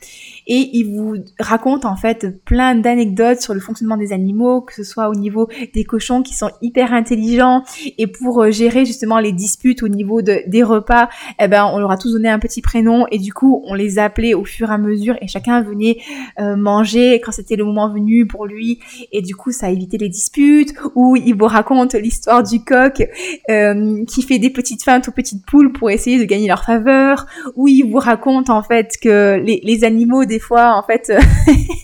Et 0.48 0.70
il 0.74 0.96
vous 0.96 1.16
raconte 1.40 1.86
en 1.86 1.96
fait 1.96 2.44
plein 2.46 2.76
d'anecdotes 2.76 3.42
sur 3.42 3.54
le 3.54 3.60
fonctionnement 3.60 3.98
des 3.98 4.14
animaux, 4.14 4.62
que 4.62 4.74
ce 4.74 4.84
soit 4.84 5.10
au 5.10 5.16
niveau 5.16 5.48
des 5.74 5.84
cochons 5.84 6.22
qui 6.22 6.36
sont 6.36 6.52
hyper 6.62 6.94
intelligents. 6.94 7.64
Et 7.98 8.08
pour 8.08 8.44
euh, 8.44 8.52
gérer 8.52 8.86
justement 8.86 9.20
les 9.20 9.32
disputes 9.32 9.82
au 9.82 9.88
niveau 9.88 10.22
de, 10.22 10.42
des 10.48 10.64
repas, 10.64 11.10
eh 11.40 11.48
ben 11.48 11.70
on 11.74 11.80
leur 11.80 11.92
a 11.92 11.98
tous 11.98 12.14
donné 12.14 12.30
un 12.30 12.40
petit 12.40 12.62
prénom. 12.62 13.08
Et 13.12 13.18
du 13.18 13.34
coup 13.34 13.64
on 13.66 13.74
les 13.74 13.98
appelait 13.98 14.34
au 14.34 14.46
fur 14.46 14.70
et 14.70 14.74
à 14.74 14.78
mesure. 14.78 15.16
Et 15.22 15.28
chacun 15.28 15.62
venait 15.62 15.98
euh, 16.40 16.56
manger 16.56 17.22
quand 17.24 17.32
c'était 17.32 17.56
le 17.56 17.66
moment 17.66 17.92
venu 17.92 18.28
pour 18.28 18.46
lui. 18.46 18.80
Et 19.12 19.22
du 19.22 19.36
coup 19.36 19.52
ça 19.52 19.72
évité 19.72 19.98
les 19.98 20.10
disputes. 20.10 20.74
Ou 20.94 21.16
il 21.16 21.34
vous 21.34 21.46
raconte 21.46 21.94
l'histoire 21.94 22.44
du 22.44 22.64
coq 22.64 23.08
euh, 23.50 24.04
qui 24.06 24.22
fait 24.22 24.40
des 24.40 24.52
petites 24.52 24.84
feintes 24.84 25.08
aux 25.08 25.12
petites 25.12 25.46
poules 25.46 25.72
pour 25.72 25.90
essayer 25.90 26.20
de 26.20 26.26
gagner 26.26 26.48
leur 26.48 26.64
faveur. 26.64 27.26
Ou 27.56 27.68
il 27.68 27.84
vous 27.84 27.98
raconte 27.98 28.50
en 28.52 28.62
fait 28.62 28.98
que 29.02 29.40
les, 29.44 29.60
les 29.64 29.84
animaux 29.84 30.26
des 30.26 30.35
fois 30.40 30.76
en 30.76 30.84
fait 30.84 31.12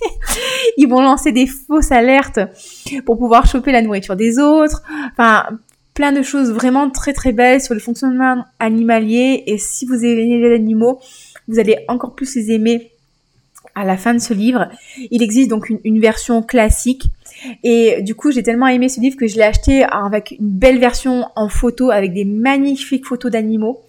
ils 0.77 0.87
vont 0.87 1.01
lancer 1.01 1.31
des 1.31 1.47
fausses 1.47 1.91
alertes 1.91 2.39
pour 3.05 3.17
pouvoir 3.17 3.45
choper 3.47 3.71
la 3.71 3.81
nourriture 3.81 4.15
des 4.15 4.39
autres 4.39 4.83
enfin 5.11 5.45
plein 5.93 6.11
de 6.11 6.21
choses 6.21 6.51
vraiment 6.51 6.89
très 6.89 7.13
très 7.13 7.31
belles 7.31 7.61
sur 7.61 7.73
le 7.73 7.79
fonctionnement 7.79 8.45
animalier 8.59 9.43
et 9.47 9.57
si 9.57 9.85
vous 9.85 10.05
aimez 10.05 10.37
les 10.37 10.55
animaux 10.55 10.99
vous 11.47 11.59
allez 11.59 11.77
encore 11.87 12.15
plus 12.15 12.35
les 12.35 12.51
aimer 12.51 12.91
à 13.75 13.85
la 13.85 13.97
fin 13.97 14.13
de 14.13 14.19
ce 14.19 14.33
livre. 14.33 14.69
Il 15.11 15.23
existe 15.23 15.49
donc 15.49 15.69
une, 15.69 15.99
version 15.99 16.41
classique 16.41 17.05
et 17.63 18.01
du 18.01 18.15
coup 18.15 18.31
j'ai 18.31 18.43
tellement 18.43 18.67
aimé 18.67 18.89
ce 18.89 18.99
livre 18.99 19.17
que 19.17 19.27
je 19.27 19.35
l'ai 19.35 19.43
acheté 19.43 19.83
avec 19.83 20.35
une 20.39 20.49
belle 20.49 20.79
version 20.79 21.25
en 21.35 21.47
photo 21.47 21.91
avec 21.91 22.13
des 22.13 22.25
magnifiques 22.25 23.05
photos 23.05 23.31
d'animaux. 23.31 23.81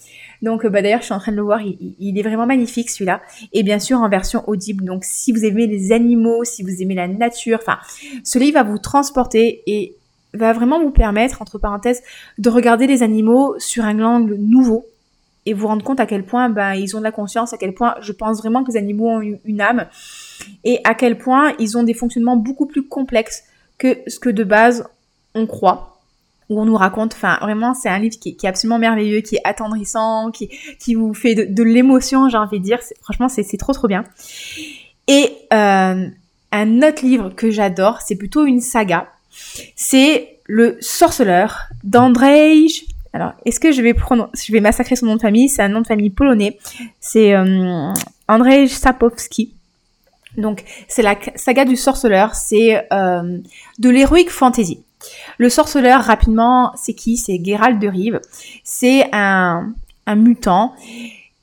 Donc 0.43 0.67
bah, 0.67 0.83
d'ailleurs 0.83 1.01
je 1.01 1.07
suis 1.07 1.15
en 1.15 1.19
train 1.19 1.33
de 1.33 1.37
le 1.37 1.43
voir, 1.43 1.63
il, 1.63 1.95
il 1.99 2.19
est 2.19 2.23
vraiment 2.23 2.47
magnifique 2.47 2.91
celui-là. 2.91 3.23
Et 3.53 3.63
bien 3.63 3.79
sûr 3.79 4.01
en 4.01 4.09
version 4.09 4.43
audible. 4.49 4.85
Donc 4.85 5.05
si 5.05 5.33
vous 5.33 5.45
aimez 5.45 5.67
les 5.67 5.93
animaux, 5.93 6.45
si 6.45 6.63
vous 6.63 6.83
aimez 6.83 6.95
la 6.95 7.09
nature, 7.09 7.59
enfin 7.61 7.79
ce 8.25 8.39
livre 8.39 8.55
va 8.55 8.63
vous 8.63 8.79
transporter 8.79 9.63
et 9.67 9.97
va 10.35 10.53
vraiment 10.53 10.81
vous 10.81 10.91
permettre, 10.91 11.43
entre 11.43 11.59
parenthèses, 11.59 12.03
de 12.39 12.49
regarder 12.49 12.87
les 12.87 13.03
animaux 13.03 13.55
sur 13.59 13.85
un 13.85 14.03
angle 14.03 14.37
nouveau, 14.37 14.87
et 15.47 15.55
vous 15.55 15.67
rendre 15.67 15.85
compte 15.85 16.01
à 16.01 16.07
quel 16.07 16.25
point 16.25 16.49
ben, 16.49 16.75
ils 16.75 16.97
ont 16.97 16.99
de 16.99 17.05
la 17.05 17.13
conscience, 17.13 17.53
à 17.53 17.59
quel 17.59 17.75
point 17.75 17.95
je 18.01 18.13
pense 18.13 18.39
vraiment 18.39 18.63
que 18.63 18.71
les 18.71 18.77
animaux 18.77 19.09
ont 19.09 19.39
une 19.45 19.61
âme 19.61 19.87
et 20.65 20.81
à 20.85 20.95
quel 20.95 21.19
point 21.19 21.53
ils 21.59 21.77
ont 21.77 21.83
des 21.83 21.95
fonctionnements 21.95 22.37
beaucoup 22.37 22.67
plus 22.67 22.87
complexes 22.87 23.43
que 23.79 23.99
ce 24.07 24.19
que 24.19 24.31
de 24.31 24.45
base 24.45 24.87
on 25.35 25.47
croit 25.47 25.92
où 26.53 26.61
on 26.61 26.65
nous 26.65 26.77
raconte, 26.77 27.15
enfin 27.15 27.39
vraiment 27.41 27.75
c'est 27.75 27.89
un 27.89 27.99
livre 27.99 28.17
qui, 28.21 28.37
est 28.43 28.47
absolument 28.47 28.79
merveilleux, 28.79 29.21
qui 29.21 29.37
est 29.37 29.41
attendrissant, 29.45 30.31
qui, 30.31 30.51
qui 30.79 30.95
vous 30.95 31.15
fait 31.15 31.35
de, 31.35 31.63
l'émotion 31.63 32.29
j'ai 32.29 32.37
envie 32.37 32.61
de 32.61 32.65
dire, 32.65 32.79
franchement 33.03 33.29
c'est 33.29 33.57
trop 33.57 33.73
trop 33.73 33.89
bien. 33.89 34.05
Et 35.09 35.33
euh, 35.53 36.07
un 36.53 36.83
autre 36.83 37.05
livre 37.05 37.31
que 37.31 37.51
j'adore, 37.51 38.01
c'est 38.03 38.17
plutôt 38.17 38.45
une 38.45 38.61
saga, 38.61 39.09
c'est 39.75 40.39
Le 40.47 40.77
Sorceleur 40.81 41.69
d'Andrzej 41.85 42.87
alors, 43.15 43.33
est-ce 43.45 43.61
que 43.61 43.73
je 43.73 43.83
vais 43.83 43.93
prendre, 43.93 44.31
je 44.35 44.51
vais 44.53 44.61
massacrer 44.61 44.97
son 44.97 45.07
nom 45.07 45.17
de 45.17 45.21
famille? 45.21 45.49
C'est 45.49 45.63
un 45.63 45.69
nom 45.69 45.83
de 45.83 45.87
famille 45.87 46.09
polonais. 46.09 46.59
C'est 46.99 47.35
euh, 47.35 47.93
Andrzej 48.27 48.69
Sapowski. 48.69 49.53
Donc, 50.39 50.65
c'est 50.89 51.03
la 51.03 51.17
saga 51.37 51.67
du 51.67 51.77
sorceleur. 51.77 52.35
C'est 52.35 52.87
euh, 52.91 53.39
de 53.79 53.91
l'héroïque 53.91 54.31
fantasy. 54.31 54.83
Le 55.39 55.49
sorceleur, 55.49 56.03
rapidement, 56.03 56.73
c'est 56.77 56.95
qui? 56.95 57.17
C'est 57.17 57.41
Geralt 57.43 57.79
de 57.79 57.89
Rive. 57.89 58.21
C'est 58.65 59.09
un, 59.13 59.75
mutant 60.17 60.75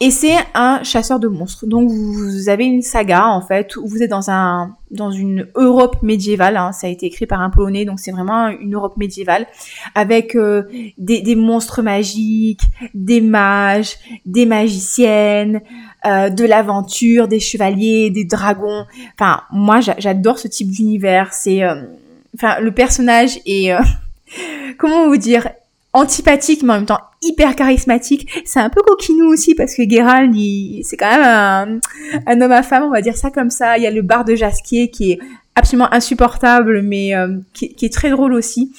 et 0.01 0.11
c'est 0.11 0.35
un 0.53 0.81
chasseur 0.83 1.19
de 1.19 1.27
monstres. 1.27 1.65
Donc 1.65 1.89
vous 1.89 2.49
avez 2.49 2.65
une 2.65 2.81
saga 2.81 3.27
en 3.27 3.41
fait 3.41 3.75
où 3.75 3.87
vous 3.87 4.01
êtes 4.01 4.09
dans 4.09 4.29
un 4.29 4.75
dans 4.91 5.11
une 5.11 5.47
Europe 5.55 6.01
médiévale. 6.03 6.55
Hein. 6.55 6.71
Ça 6.71 6.87
a 6.87 6.89
été 6.89 7.05
écrit 7.05 7.25
par 7.25 7.41
un 7.41 7.49
Polonais, 7.49 7.85
donc 7.85 7.99
c'est 7.99 8.11
vraiment 8.11 8.47
une 8.47 8.75
Europe 8.75 8.97
médiévale 8.97 9.47
avec 9.95 10.35
euh, 10.35 10.63
des, 10.97 11.21
des, 11.21 11.35
monstres 11.35 11.81
magiques, 11.81 12.61
des 12.93 13.21
mages, 13.21 13.95
des 14.25 14.45
magiciennes, 14.45 15.61
euh, 16.05 16.29
de 16.29 16.45
l'aventure, 16.45 17.27
des 17.27 17.39
chevaliers, 17.39 18.09
des 18.09 18.23
dragons. 18.23 18.85
Enfin 19.13 19.41
moi 19.51 19.79
j'adore 19.81 20.39
ce 20.39 20.47
type 20.47 20.69
d'univers. 20.69 21.33
C'est 21.33 21.63
euh, 21.63 21.75
enfin 22.35 22.59
le 22.59 22.71
personnage 22.71 23.39
est 23.45 23.71
comment 24.77 25.07
vous 25.07 25.17
dire 25.17 25.49
antipathique 25.93 26.63
mais 26.63 26.73
en 26.73 26.75
même 26.77 26.85
temps 26.85 27.01
hyper 27.21 27.55
charismatique. 27.55 28.29
C'est 28.45 28.59
un 28.59 28.69
peu 28.69 28.81
coquinou 28.81 29.27
aussi 29.27 29.55
parce 29.55 29.75
que 29.75 29.87
Geralt, 29.89 30.33
c'est 30.83 30.97
quand 30.97 31.09
même 31.09 31.81
un, 32.25 32.41
homme 32.41 32.51
à 32.51 32.63
femme, 32.63 32.83
on 32.83 32.91
va 32.91 33.01
dire 33.01 33.17
ça 33.17 33.31
comme 33.31 33.49
ça. 33.49 33.77
Il 33.77 33.83
y 33.83 33.87
a 33.87 33.91
le 33.91 34.01
bar 34.01 34.25
de 34.25 34.35
Jasquier 34.35 34.89
qui 34.89 35.11
est 35.11 35.19
absolument 35.55 35.91
insupportable 35.93 36.81
mais 36.81 37.15
euh, 37.15 37.37
qui, 37.53 37.75
est 37.81 37.93
très 37.93 38.09
drôle 38.09 38.33
aussi. 38.33 38.73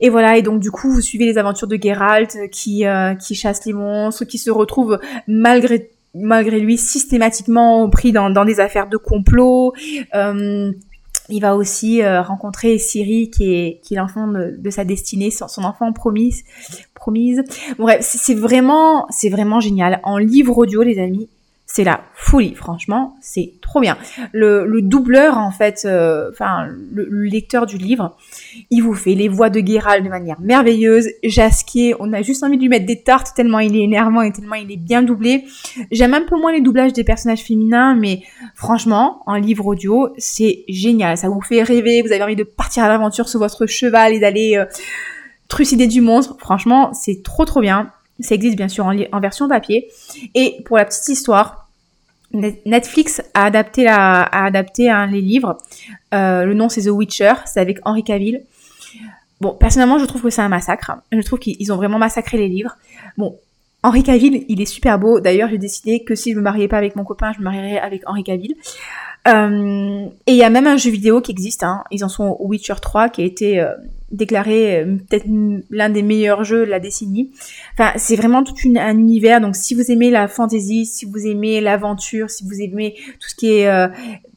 Et 0.00 0.10
voilà, 0.10 0.36
et 0.36 0.42
donc 0.42 0.60
du 0.60 0.70
coup, 0.70 0.90
vous 0.90 1.00
suivez 1.00 1.26
les 1.26 1.38
aventures 1.38 1.66
de 1.66 1.76
Geralt 1.80 2.36
qui, 2.52 2.86
euh, 2.86 3.14
qui 3.14 3.34
chasse 3.34 3.66
les 3.66 3.72
monstres, 3.72 4.24
qui 4.24 4.38
se 4.38 4.50
retrouve 4.50 4.98
malgré 5.26 5.90
malgré 6.14 6.58
lui 6.58 6.78
systématiquement 6.78 7.88
pris 7.90 8.12
dans, 8.12 8.30
dans 8.30 8.44
des 8.44 8.60
affaires 8.60 8.88
de 8.88 8.96
complot. 8.96 9.74
Euh, 10.14 10.72
il 11.28 11.40
va 11.40 11.56
aussi 11.56 12.02
euh, 12.02 12.22
rencontrer 12.22 12.78
Siri 12.78 13.30
qui 13.30 13.54
est, 13.54 13.80
qui 13.82 13.94
est 13.94 13.96
l'enfant 13.98 14.26
de, 14.28 14.70
sa 14.70 14.84
destinée, 14.84 15.30
son, 15.30 15.48
son, 15.48 15.64
enfant 15.64 15.92
promise. 15.92 16.44
promise. 16.94 17.42
Bref, 17.78 18.00
c'est 18.00 18.34
vraiment, 18.34 19.06
c'est 19.10 19.28
vraiment 19.28 19.60
génial. 19.60 20.00
En 20.04 20.18
livre 20.18 20.56
audio, 20.56 20.82
les 20.82 20.98
amis, 20.98 21.28
c'est 21.70 21.84
la 21.84 22.00
folie, 22.14 22.54
franchement, 22.54 23.14
c'est 23.20 23.52
trop 23.60 23.80
bien. 23.80 23.98
Le, 24.32 24.64
le 24.66 24.80
doubleur, 24.80 25.36
en 25.36 25.50
fait, 25.50 25.82
euh, 25.84 26.30
enfin, 26.32 26.66
le, 26.66 27.04
lecteur 27.24 27.66
du 27.66 27.76
livre, 27.76 28.16
il 28.70 28.80
vous 28.80 28.94
fait 28.94 29.14
les 29.14 29.28
voix 29.28 29.50
de 29.50 29.60
Geralt 29.60 30.02
de 30.02 30.08
manière 30.08 30.40
merveilleuse. 30.40 31.08
Jasquier, 31.22 31.94
on 32.00 32.14
a 32.14 32.22
juste 32.22 32.42
envie 32.42 32.56
de 32.56 32.62
lui 32.62 32.70
mettre 32.70 32.86
des 32.86 33.02
tartes 33.02 33.36
tellement 33.36 33.58
il 33.58 33.76
est 33.76 33.82
énervant 33.82 34.22
et 34.22 34.32
tellement 34.32 34.54
il 34.54 34.72
est 34.72 34.78
bien 34.78 35.02
doublé. 35.02 35.44
J'aime 35.92 36.14
un 36.14 36.22
peu 36.22 36.40
moins 36.40 36.52
les 36.52 36.62
doublages 36.62 36.94
des 36.94 37.04
personnages 37.04 37.42
féminins, 37.42 37.94
mais 37.94 38.22
franchement, 38.54 39.22
en 39.26 39.34
livre 39.34 39.66
audio, 39.66 40.08
c'est 40.16 40.64
génial. 40.68 41.18
Ça 41.18 41.28
vous 41.28 41.42
fait 41.42 41.62
rêver, 41.62 42.00
vous 42.00 42.12
avez 42.12 42.22
envie 42.22 42.36
de 42.36 42.44
partir 42.44 42.82
à 42.84 42.88
l'aventure 42.88 43.28
sur 43.28 43.40
votre 43.40 43.66
cheval 43.66 44.14
et 44.14 44.20
d'aller 44.20 44.56
euh, 44.56 44.64
trucider 45.48 45.86
du 45.86 46.00
monstre. 46.00 46.34
Franchement, 46.38 46.94
c'est 46.94 47.22
trop 47.22 47.44
trop 47.44 47.60
bien. 47.60 47.92
Ça 48.20 48.34
existe 48.34 48.56
bien 48.56 48.68
sûr 48.68 48.86
en, 48.86 49.20
version 49.20 49.48
papier. 49.48 49.88
Et 50.34 50.62
pour 50.64 50.76
la 50.76 50.84
petite 50.84 51.08
histoire, 51.08 51.68
Netflix 52.32 53.22
a 53.34 53.44
adapté, 53.44 53.84
la, 53.84 54.22
a 54.22 54.44
adapté 54.44 54.90
hein, 54.90 55.06
les 55.06 55.20
livres. 55.20 55.56
Euh, 56.14 56.44
le 56.44 56.54
nom 56.54 56.68
c'est 56.68 56.82
The 56.82 56.88
Witcher, 56.88 57.34
c'est 57.46 57.60
avec 57.60 57.78
Henry 57.84 58.02
Cavill. 58.02 58.42
Bon, 59.40 59.52
personnellement, 59.54 59.98
je 59.98 60.04
trouve 60.04 60.22
que 60.22 60.30
c'est 60.30 60.42
un 60.42 60.48
massacre. 60.48 60.92
Je 61.12 61.20
trouve 61.20 61.38
qu'ils 61.38 61.72
ont 61.72 61.76
vraiment 61.76 61.98
massacré 61.98 62.38
les 62.38 62.48
livres. 62.48 62.76
Bon, 63.16 63.38
Henri 63.84 64.02
Cavill, 64.02 64.44
il 64.48 64.60
est 64.60 64.66
super 64.66 64.98
beau. 64.98 65.20
D'ailleurs, 65.20 65.48
j'ai 65.48 65.58
décidé 65.58 66.02
que 66.02 66.16
si 66.16 66.32
je 66.32 66.36
me 66.36 66.42
mariais 66.42 66.66
pas 66.66 66.76
avec 66.76 66.96
mon 66.96 67.04
copain, 67.04 67.32
je 67.32 67.38
me 67.38 67.44
marierais 67.44 67.78
avec 67.78 68.02
Henri 68.06 68.24
Cavill. 68.24 68.56
Euh, 69.28 70.06
et 70.26 70.32
il 70.32 70.36
y 70.36 70.42
a 70.42 70.50
même 70.50 70.66
un 70.66 70.76
jeu 70.76 70.90
vidéo 70.90 71.20
qui 71.20 71.30
existe. 71.30 71.62
Hein. 71.62 71.84
Ils 71.90 72.04
en 72.04 72.08
sont 72.08 72.36
Witcher 72.40 72.74
3, 72.80 73.08
qui 73.08 73.22
a 73.22 73.24
été 73.24 73.60
euh, 73.60 73.72
déclaré 74.10 74.80
euh, 74.80 74.96
peut-être 75.08 75.26
l'un 75.70 75.90
des 75.90 76.02
meilleurs 76.02 76.44
jeux 76.44 76.64
de 76.64 76.70
la 76.70 76.80
décennie. 76.80 77.30
Enfin, 77.74 77.92
c'est 77.96 78.16
vraiment 78.16 78.42
tout 78.42 78.56
un 78.66 78.98
univers. 78.98 79.40
Donc, 79.40 79.56
si 79.56 79.74
vous 79.74 79.90
aimez 79.90 80.10
la 80.10 80.28
fantasy, 80.28 80.86
si 80.86 81.04
vous 81.04 81.26
aimez 81.26 81.60
l'aventure, 81.60 82.30
si 82.30 82.44
vous 82.44 82.60
aimez 82.60 82.94
tout 83.20 83.28
ce 83.28 83.34
qui 83.34 83.52
est 83.52 83.90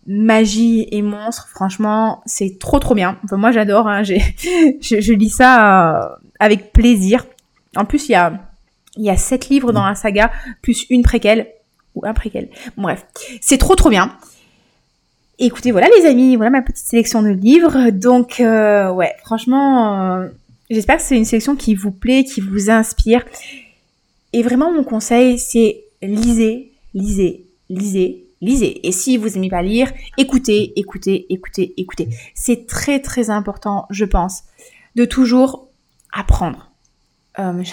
magie 0.07 0.87
et 0.91 1.01
monstres, 1.01 1.47
franchement, 1.47 2.21
c'est 2.25 2.59
trop 2.59 2.79
trop 2.79 2.95
bien. 2.95 3.17
Moi, 3.31 3.51
j'adore. 3.51 3.87
Hein. 3.87 4.03
je, 4.03 5.13
lis 5.13 5.29
ça 5.29 6.19
avec 6.39 6.73
plaisir. 6.73 7.25
En 7.75 7.85
plus, 7.85 8.09
il 8.09 8.13
y 8.13 8.15
a 8.15 8.33
il 8.97 9.05
y 9.05 9.09
a 9.09 9.15
sept 9.15 9.47
livres 9.47 9.71
dans 9.71 9.85
la 9.85 9.95
saga 9.95 10.31
plus 10.61 10.85
une 10.89 11.01
préquelle 11.01 11.47
ou 11.95 12.05
un 12.05 12.13
préquel. 12.13 12.49
bref, 12.75 13.05
c'est 13.39 13.57
trop 13.57 13.75
trop 13.75 13.89
bien 13.89 14.17
écoutez, 15.41 15.71
voilà 15.71 15.87
les 15.97 16.05
amis, 16.05 16.35
voilà 16.35 16.51
ma 16.51 16.61
petite 16.61 16.85
sélection 16.85 17.21
de 17.21 17.29
livres. 17.29 17.89
Donc, 17.89 18.39
euh, 18.39 18.91
ouais, 18.91 19.13
franchement, 19.23 19.99
euh, 19.99 20.27
j'espère 20.69 20.97
que 20.97 21.03
c'est 21.03 21.17
une 21.17 21.25
sélection 21.25 21.55
qui 21.55 21.75
vous 21.75 21.91
plaît, 21.91 22.23
qui 22.23 22.41
vous 22.41 22.69
inspire. 22.69 23.25
Et 24.33 24.43
vraiment, 24.43 24.71
mon 24.71 24.83
conseil, 24.83 25.39
c'est 25.39 25.83
lisez, 26.01 26.71
lisez, 26.93 27.45
lisez, 27.69 28.23
lisez. 28.41 28.87
Et 28.87 28.91
si 28.91 29.17
vous 29.17 29.29
n'aimez 29.29 29.49
pas 29.49 29.63
lire, 29.63 29.91
écoutez, 30.17 30.73
écoutez, 30.79 31.25
écoutez, 31.29 31.73
écoutez. 31.77 32.09
C'est 32.35 32.67
très, 32.67 32.99
très 32.99 33.29
important, 33.29 33.87
je 33.89 34.05
pense, 34.05 34.43
de 34.95 35.05
toujours 35.05 35.67
apprendre. 36.13 36.69
Euh, 37.39 37.63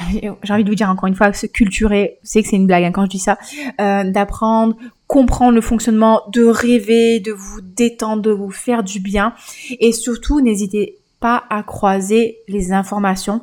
j'ai 0.43 0.53
envie 0.53 0.65
de 0.65 0.69
vous 0.69 0.77
dire 0.77 0.89
encore 0.89 1.09
une 1.09 1.17
fois, 1.17 1.33
se 1.33 1.47
culturer, 1.47 2.19
c'est 2.23 2.43
que 2.43 2.49
c'est 2.49 2.57
une 2.57 2.67
blague 2.67 2.85
hein, 2.85 2.93
quand 2.93 3.05
je 3.05 3.11
dis 3.11 3.19
ça, 3.19 3.39
d'apprendre, 3.79 4.77
comprendre 5.09 5.55
le 5.55 5.61
fonctionnement, 5.61 6.23
de 6.33 6.45
rêver, 6.45 7.19
de 7.19 7.33
vous 7.33 7.61
détendre, 7.61 8.23
de 8.23 8.31
vous 8.31 8.53
faire 8.53 8.85
du 8.85 9.01
bien. 9.01 9.35
Et 9.81 9.93
surtout, 9.93 10.41
n'hésitez 10.41 10.99
pas 11.19 11.43
à 11.51 11.65
croiser 11.65 12.39
les 12.47 12.73
informations 12.73 13.41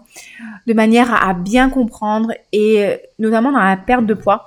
de 0.66 0.74
manière 0.74 1.14
à 1.14 1.34
bien 1.34 1.70
comprendre 1.70 2.32
et 2.54 2.86
euh, 2.86 2.96
notamment 3.20 3.52
dans 3.52 3.60
la 3.60 3.76
perte 3.76 4.06
de 4.06 4.14
poids. 4.14 4.46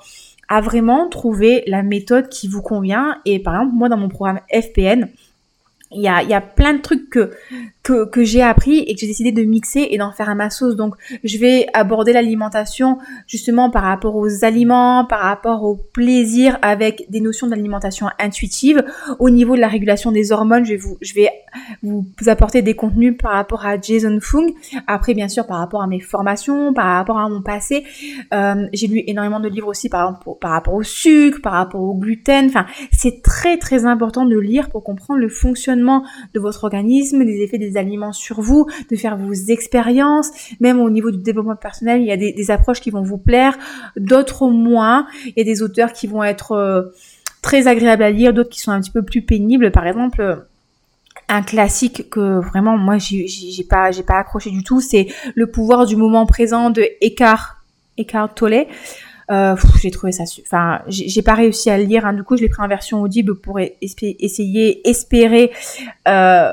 à 0.50 0.62
vraiment 0.62 1.10
trouver 1.10 1.62
la 1.66 1.82
méthode 1.82 2.30
qui 2.30 2.48
vous 2.48 2.62
convient. 2.62 3.18
Et 3.26 3.38
par 3.38 3.54
exemple, 3.54 3.74
moi 3.74 3.90
dans 3.90 3.98
mon 3.98 4.08
programme 4.08 4.40
FPN, 4.50 5.10
il 5.90 6.02
y 6.02 6.08
a, 6.08 6.22
y 6.22 6.34
a 6.34 6.40
plein 6.40 6.74
de 6.74 6.80
trucs 6.82 7.08
que, 7.08 7.30
que, 7.82 8.04
que 8.04 8.22
j'ai 8.22 8.42
appris 8.42 8.80
et 8.80 8.94
que 8.94 9.00
j'ai 9.00 9.06
décidé 9.06 9.32
de 9.32 9.42
mixer 9.42 9.88
et 9.90 9.96
d'en 9.96 10.12
faire 10.12 10.28
à 10.28 10.34
ma 10.34 10.50
sauce. 10.50 10.76
Donc, 10.76 10.94
je 11.24 11.38
vais 11.38 11.66
aborder 11.72 12.12
l'alimentation 12.12 12.98
justement 13.26 13.70
par 13.70 13.84
rapport 13.84 14.14
aux 14.14 14.44
aliments, 14.44 15.06
par 15.06 15.20
rapport 15.20 15.64
au 15.64 15.76
plaisir 15.76 16.58
avec 16.60 17.06
des 17.08 17.20
notions 17.20 17.46
d'alimentation 17.46 18.08
intuitive. 18.18 18.84
Au 19.18 19.30
niveau 19.30 19.56
de 19.56 19.60
la 19.60 19.68
régulation 19.68 20.12
des 20.12 20.30
hormones, 20.30 20.66
je 20.66 20.72
vais 20.72 20.76
vous, 20.76 20.98
je 21.00 21.14
vais 21.14 21.30
vous 21.82 22.04
apporter 22.26 22.60
des 22.60 22.74
contenus 22.74 23.16
par 23.16 23.32
rapport 23.32 23.64
à 23.64 23.80
Jason 23.80 24.18
Fung. 24.20 24.52
Après, 24.86 25.14
bien 25.14 25.28
sûr, 25.28 25.46
par 25.46 25.58
rapport 25.58 25.82
à 25.82 25.86
mes 25.86 26.00
formations, 26.00 26.74
par 26.74 26.96
rapport 26.96 27.18
à 27.18 27.30
mon 27.30 27.40
passé. 27.40 27.84
Euh, 28.34 28.66
j'ai 28.74 28.88
lu 28.88 29.02
énormément 29.06 29.40
de 29.40 29.48
livres 29.48 29.68
aussi 29.68 29.88
par, 29.88 30.20
par 30.40 30.50
rapport 30.50 30.74
au 30.74 30.82
sucre, 30.82 31.40
par 31.40 31.54
rapport 31.54 31.80
au 31.80 31.94
gluten. 31.94 32.46
Enfin, 32.46 32.66
c'est 32.92 33.22
très, 33.22 33.56
très 33.56 33.86
important 33.86 34.26
de 34.26 34.38
lire 34.38 34.68
pour 34.68 34.84
comprendre 34.84 35.20
le 35.20 35.30
fonctionnement 35.30 35.77
de 36.34 36.40
votre 36.40 36.64
organisme, 36.64 37.22
les 37.22 37.42
effets 37.42 37.58
des 37.58 37.76
aliments 37.76 38.12
sur 38.12 38.40
vous, 38.40 38.66
de 38.90 38.96
faire 38.96 39.16
vos 39.16 39.32
expériences, 39.32 40.30
même 40.60 40.80
au 40.80 40.90
niveau 40.90 41.10
du 41.10 41.18
développement 41.18 41.56
personnel, 41.56 42.00
il 42.00 42.06
y 42.06 42.12
a 42.12 42.16
des, 42.16 42.50
approches 42.50 42.80
qui 42.80 42.90
vont 42.90 43.02
vous 43.02 43.18
plaire, 43.18 43.58
d'autres 43.96 44.48
moins. 44.48 45.06
Il 45.26 45.34
y 45.36 45.40
a 45.40 45.44
des 45.44 45.62
auteurs 45.62 45.92
qui 45.92 46.06
vont 46.06 46.24
être 46.24 46.52
euh, 46.52 46.82
très 47.42 47.66
agréables 47.66 48.02
à 48.02 48.10
lire, 48.10 48.32
d'autres 48.32 48.50
qui 48.50 48.60
sont 48.60 48.72
un 48.72 48.80
petit 48.80 48.90
peu 48.90 49.02
plus 49.02 49.22
pénibles. 49.22 49.70
Par 49.70 49.86
exemple, 49.86 50.46
un 51.28 51.42
classique 51.42 52.08
que 52.10 52.40
vraiment 52.40 52.78
moi 52.78 52.96
j'ai 52.98 53.26
pas 53.68 53.90
j'ai 53.90 54.02
pas 54.02 54.18
accroché 54.18 54.50
du 54.50 54.62
tout, 54.62 54.80
c'est 54.80 55.08
Le 55.34 55.46
pouvoir 55.46 55.86
du 55.86 55.96
moment 55.96 56.24
présent 56.26 56.70
de 56.70 56.86
Eckhart 57.02 57.58
Eckhart 57.98 58.34
Tolle. 58.34 58.66
Euh, 59.30 59.56
j'ai 59.80 59.90
trouvé 59.90 60.12
ça, 60.12 60.24
enfin, 60.42 60.80
j'ai 60.88 61.22
pas 61.22 61.34
réussi 61.34 61.70
à 61.70 61.78
le 61.78 61.84
lire. 61.84 62.06
Hein. 62.06 62.12
Du 62.14 62.22
coup, 62.22 62.36
je 62.36 62.42
l'ai 62.42 62.48
pris 62.48 62.62
en 62.62 62.68
version 62.68 63.02
audible 63.02 63.34
pour 63.34 63.58
essayer, 63.58 64.88
espérer, 64.88 65.52
euh, 66.06 66.52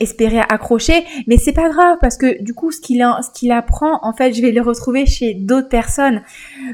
espérer 0.00 0.40
accrocher. 0.48 1.04
Mais 1.26 1.36
c'est 1.36 1.52
pas 1.52 1.68
grave 1.68 1.98
parce 2.00 2.16
que 2.16 2.42
du 2.42 2.54
coup, 2.54 2.72
ce 2.72 2.80
qu'il 2.80 3.06
ce 3.22 3.30
qu'il 3.38 3.52
apprend, 3.52 3.98
en 4.02 4.12
fait, 4.12 4.32
je 4.32 4.42
vais 4.42 4.52
le 4.52 4.62
retrouver 4.62 5.06
chez 5.06 5.34
d'autres 5.34 5.68
personnes. 5.68 6.22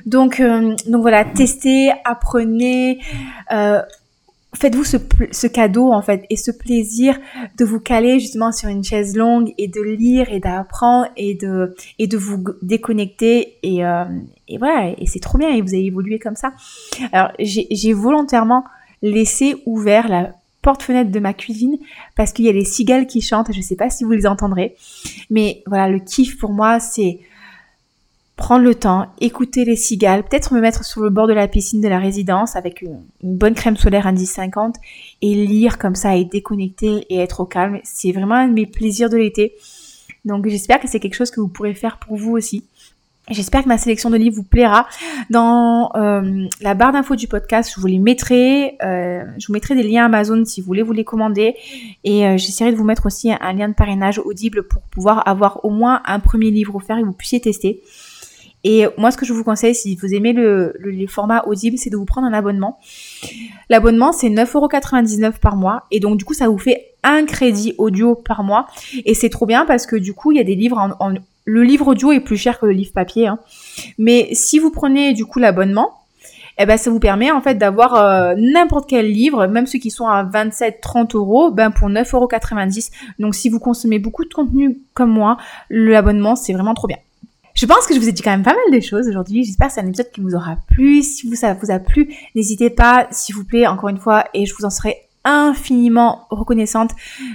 Donc, 0.07 0.41
euh, 0.41 0.75
donc 0.87 1.03
voilà, 1.03 1.25
testez, 1.25 1.91
apprenez. 2.05 3.01
Faites-vous 4.55 4.85
ce, 4.85 5.47
cadeau 5.47 5.93
en 5.93 6.03
fait 6.03 6.27
et 6.29 6.37
ce 6.37 6.51
plaisir 6.51 7.19
de 7.57 7.65
vous 7.65 7.81
caler 7.81 8.21
justement 8.21 8.53
sur 8.53 8.69
une 8.69 8.85
chaise 8.85 9.17
longue 9.17 9.55
et 9.57 9.67
de 9.67 9.81
lire 9.81 10.31
et 10.31 10.41
d'apprendre 10.41 11.09
et 11.17 11.35
de 11.35 11.75
et 11.99 12.07
de 12.07 12.19
vous 12.19 12.45
déconnecter 12.61 13.57
et 13.63 13.85
euh, 13.85 14.05
et 14.49 14.59
voilà 14.59 14.93
et 14.99 15.07
c'est 15.07 15.21
trop 15.21 15.39
bien 15.39 15.49
et 15.49 15.63
vous 15.63 15.73
avez 15.73 15.87
évolué 15.87 16.19
comme 16.19 16.37
ça. 16.37 16.53
Alors 17.13 17.33
j'ai 17.39 17.93
volontairement 17.95 18.65
laissé 19.01 19.57
ouvert 19.65 20.09
la 20.09 20.35
porte-fenêtre 20.61 21.11
de 21.11 21.19
ma 21.19 21.33
cuisine 21.33 21.79
parce 22.15 22.33
qu'il 22.33 22.45
y 22.45 22.49
a 22.51 22.53
les 22.53 22.67
cigales 22.67 23.07
qui 23.07 23.23
chantent. 23.23 23.53
Je 23.53 23.61
sais 23.63 23.77
pas 23.77 23.89
si 23.89 24.05
vous 24.05 24.13
les 24.13 24.27
entendrez, 24.27 24.77
mais 25.31 25.63
voilà 25.67 25.89
le 25.89 25.99
kiff 25.99 26.37
pour 26.37 26.53
moi 26.53 26.79
c'est 26.79 27.21
prendre 28.37 28.65
le 28.65 28.75
temps, 28.75 29.07
écouter 29.21 29.65
les 29.65 29.77
cigales, 29.77 30.25
peut-être 30.25 30.55
me 30.55 30.61
mettre 30.61 30.85
sur 30.85 31.03
le 31.03 31.11
bord 31.11 31.27
de 31.27 31.33
la 31.33 31.49
piscine 31.49 31.81
de 31.81 31.89
la 31.89 31.99
résidence 31.99 32.57
avec 32.57 32.83
une, 32.83 33.03
bonne 33.23 33.55
crème 33.55 33.77
solaire 33.77 34.07
indice 34.07 34.33
50 34.33 34.77
et 35.21 35.35
lire 35.35 35.79
comme 35.79 35.95
ça 35.95 36.17
et 36.17 36.25
déconnecter 36.25 37.07
et 37.11 37.19
être 37.19 37.41
au 37.41 37.47
calme. 37.47 37.79
C'est 37.85 38.13
vraiment 38.13 38.37
un 38.37 38.49
de 38.49 38.55
mes 38.55 38.67
plaisirs 38.67 39.11
de 39.11 39.17
l'été. 39.17 39.55
Donc 40.25 40.49
j'espère 40.49 40.81
que 40.81 40.89
c'est 40.89 41.01
quelque 41.01 41.15
chose 41.15 41.31
que 41.31 41.41
vous 41.41 41.49
pourrez 41.49 41.75
faire 41.75 41.99
pour 41.99 42.17
vous 42.17 42.33
aussi. 42.33 42.65
J'espère 43.31 43.63
que 43.63 43.69
ma 43.69 43.79
sélection 43.79 44.11
de 44.11 44.17
livres 44.17 44.35
vous 44.37 44.43
plaira. 44.43 44.89
Dans 45.31 45.93
euh, 45.95 46.47
la 46.61 46.75
barre 46.75 46.93
d'infos 46.93 47.15
du 47.15 47.29
podcast, 47.29 47.73
je 47.75 47.81
vous 47.81 47.87
les 47.87 48.01
mettrai. 48.01 48.77
Euh, 48.83 49.23
je 49.39 49.47
vous 49.47 49.53
mettrai 49.53 49.77
des 49.77 49.85
liens 49.85 50.07
Amazon 50.07 50.45
si 50.45 50.61
vous 50.61 50.67
voulez 50.67 50.83
vous 50.83 50.93
les 50.93 51.05
commander. 51.05 51.55
Et 52.03 52.27
euh, 52.27 52.37
j'essaierai 52.37 52.73
de 52.73 52.77
vous 52.77 52.85
mettre 52.85 53.07
aussi 53.07 53.31
un 53.33 53.53
lien 53.53 53.69
de 53.69 53.75
parrainage 53.75 54.19
audible 54.19 54.65
pour 54.67 54.83
pouvoir 54.83 55.27
avoir 55.29 55.65
au 55.65 55.71
moins 55.71 56.03
un 56.05 56.19
premier 56.19 56.51
livre 56.51 56.75
offert 56.75 56.99
et 56.99 57.05
vous 57.05 57.13
puissiez 57.13 57.41
tester. 57.41 57.81
Et 58.65 58.87
moi, 58.97 59.11
ce 59.11 59.17
que 59.17 59.27
je 59.27 59.33
vous 59.33 59.43
conseille, 59.43 59.75
si 59.75 59.97
vous 59.97 60.15
aimez 60.15 60.33
le, 60.33 60.75
le, 60.79 61.07
format 61.07 61.43
audible, 61.47 61.79
c'est 61.79 61.91
de 61.91 61.97
vous 61.97 62.05
prendre 62.05 62.27
un 62.27 62.33
abonnement. 62.33 62.79
L'abonnement, 63.69 64.13
c'est 64.13 64.29
9,99€ 64.29 65.39
par 65.41 65.57
mois. 65.57 65.85
Et 65.91 65.99
donc, 65.99 66.17
du 66.17 66.25
coup, 66.25 66.35
ça 66.35 66.49
vous 66.49 66.59
fait 66.59 66.93
un 67.03 67.25
crédit 67.25 67.75
audio 67.79 68.15
par 68.15 68.45
mois. 68.45 68.67
Et 69.05 69.15
c'est 69.15 69.31
trop 69.31 69.47
bien 69.47 69.67
parce 69.67 69.87
que, 69.87 69.97
du 69.97 70.15
coup, 70.15 70.31
il 70.33 70.39
y 70.39 70.41
a 70.41 70.45
des 70.45 70.55
livres 70.55 70.79
en... 70.79 71.15
le 71.45 71.63
livre 71.65 71.89
audio 71.89 72.13
est 72.13 72.21
plus 72.21 72.37
cher 72.37 72.61
que 72.61 72.67
le 72.67 72.73
livre 72.73 72.93
papier. 72.93 73.27
Hein. 73.27 73.39
Mais 73.99 74.29
si 74.33 74.61
vous 74.61 74.71
prenez, 74.71 75.13
du 75.13 75.27
coup, 75.27 75.41
l'abonnement, 75.41 75.91
eh 76.59 76.67
ben, 76.67 76.77
ça 76.77 76.91
vous 76.91 77.01
permet, 77.01 77.33
en 77.33 77.41
fait, 77.41 77.57
d'avoir 77.57 77.95
euh, 77.97 78.35
n'importe 78.37 78.89
quel 78.89 79.11
livre, 79.11 79.47
même 79.47 79.67
ceux 79.67 79.79
qui 79.81 79.91
sont 79.91 80.07
à 80.07 80.23
27, 80.23 80.81
30 80.81 81.15
euros, 81.17 81.51
ben, 81.51 81.73
pour 81.73 81.89
9,90€. 81.89 82.93
Donc, 83.19 83.35
si 83.35 83.49
vous 83.49 83.59
consommez 83.59 83.99
beaucoup 83.99 84.25
de 84.25 84.33
contenu 84.33 84.79
comme 84.95 85.11
moi, 85.11 85.39
l'abonnement, 85.71 86.37
c'est 86.37 86.53
vraiment 86.53 86.75
trop 86.75 86.87
bien. 86.87 86.99
Je 87.63 87.67
pense 87.69 87.87
que 87.87 87.95
je 87.95 88.01
vous 88.01 88.09
ai 88.09 88.13
dit 88.13 88.23
quand 88.23 88.33
même 88.33 88.43
pas 88.43 88.57
mal 88.57 88.77
de 88.77 88.85
choses 88.85 89.07
aujourd'hui. 89.07 89.45
J'espère 89.45 89.69
que 89.69 89.75
c'est 89.75 89.81
un 89.81 89.87
épisode 89.87 90.11
qui 90.11 90.21
vous 90.21 90.35
aura 90.35 90.57
plu. 90.67 91.01
Si 91.01 91.29
vous, 91.29 91.37
ça 91.37 91.55
vous 91.55 91.71
a 91.71 91.79
plu, 91.79 92.13
n'hésitez 92.35 92.71
pas, 92.71 93.07
s'il 93.13 93.37
vous 93.37 93.45
plaît, 93.45 93.69
encore 93.69 93.89
une 93.89 93.99
fois, 93.99 94.25
et 94.35 94.47
je 94.47 94.55
vous 94.59 94.65
en 94.65 94.71
serai 94.71 94.97
infiniment 95.23 96.27
reconnaissante 96.31 96.91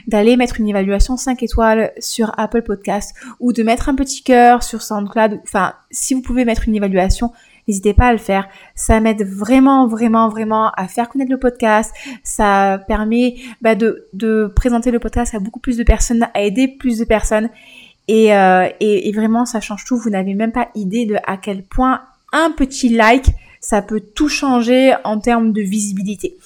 d'aller 0.06 0.36
mettre 0.36 0.60
une 0.60 0.68
évaluation 0.68 1.16
5 1.16 1.44
étoiles 1.44 1.94
sur 2.00 2.38
Apple 2.38 2.62
Podcast 2.63 3.16
ou 3.40 3.54
de 3.54 3.63
mettre 3.63 3.88
un 3.88 3.96
petit 3.96 4.22
cœur 4.22 4.63
sur 4.63 4.82
SoundCloud. 4.82 5.40
Enfin, 5.44 5.76
si 5.92 6.13
vous 6.13 6.22
pouvez 6.22 6.44
mettre 6.44 6.68
une 6.68 6.76
évaluation, 6.76 7.32
n'hésitez 7.66 7.94
pas 7.94 8.08
à 8.08 8.12
le 8.12 8.18
faire. 8.18 8.50
Ça 8.76 9.00
m'aide 9.00 9.26
vraiment, 9.26 9.88
vraiment, 9.88 10.28
vraiment 10.28 10.72
à 10.72 10.90
faire 10.90 11.08
connaître 11.08 11.32
le 11.32 11.40
podcast. 11.40 11.96
Ça 12.24 12.82
permet 12.86 13.36
bah, 13.62 13.76
de, 13.76 14.10
de 14.12 14.52
présenter 14.54 14.92
le 14.92 15.00
podcast 15.00 15.34
à 15.34 15.40
beaucoup 15.40 15.62
plus 15.62 15.78
de 15.78 15.84
personnes, 15.84 16.28
à 16.34 16.42
aider 16.42 16.68
plus 16.68 17.00
de 17.00 17.06
personnes. 17.06 17.50
Euh, 18.10 18.70
et, 18.80 19.10
et, 19.10 19.12
vraiment, 19.12 19.46
ça 19.46 19.60
change 19.60 19.86
tout. 19.86 19.98
Vous 19.98 20.10
n'avez 20.10 20.34
même 20.34 20.52
pas 20.52 20.70
idée 20.76 21.06
de 21.06 21.17
à 21.26 21.38
quel 21.38 21.63
point 21.63 22.02
un 22.34 22.52
petit 22.52 22.89
like, 22.89 23.28
ça 23.60 23.82
peut 23.82 24.00
tout 24.00 24.30
changer 24.30 24.93
en 25.04 25.20
termes 25.20 25.52
de 25.52 25.62
visibilité. 25.62 26.38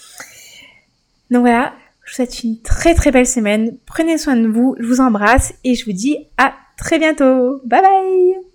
Donc 1.30 1.41
voilà, 1.41 1.74
je 2.04 2.12
vous 2.12 2.15
souhaite 2.15 2.43
une 2.43 2.62
très 2.62 2.93
très 2.93 3.12
belle 3.12 3.28
semaine. 3.28 3.78
Prenez 3.86 4.17
soin 4.17 4.36
de 4.36 4.47
vous, 4.47 4.76
je 4.80 4.86
vous 4.86 5.00
embrasse 5.00 5.54
et 5.63 5.76
je 5.76 5.86
vous 5.86 5.93
dis 5.93 6.17
à 6.38 6.54
très 6.78 7.00
bientôt. 7.00 7.62
Bye 7.65 7.82
bye 7.82 8.50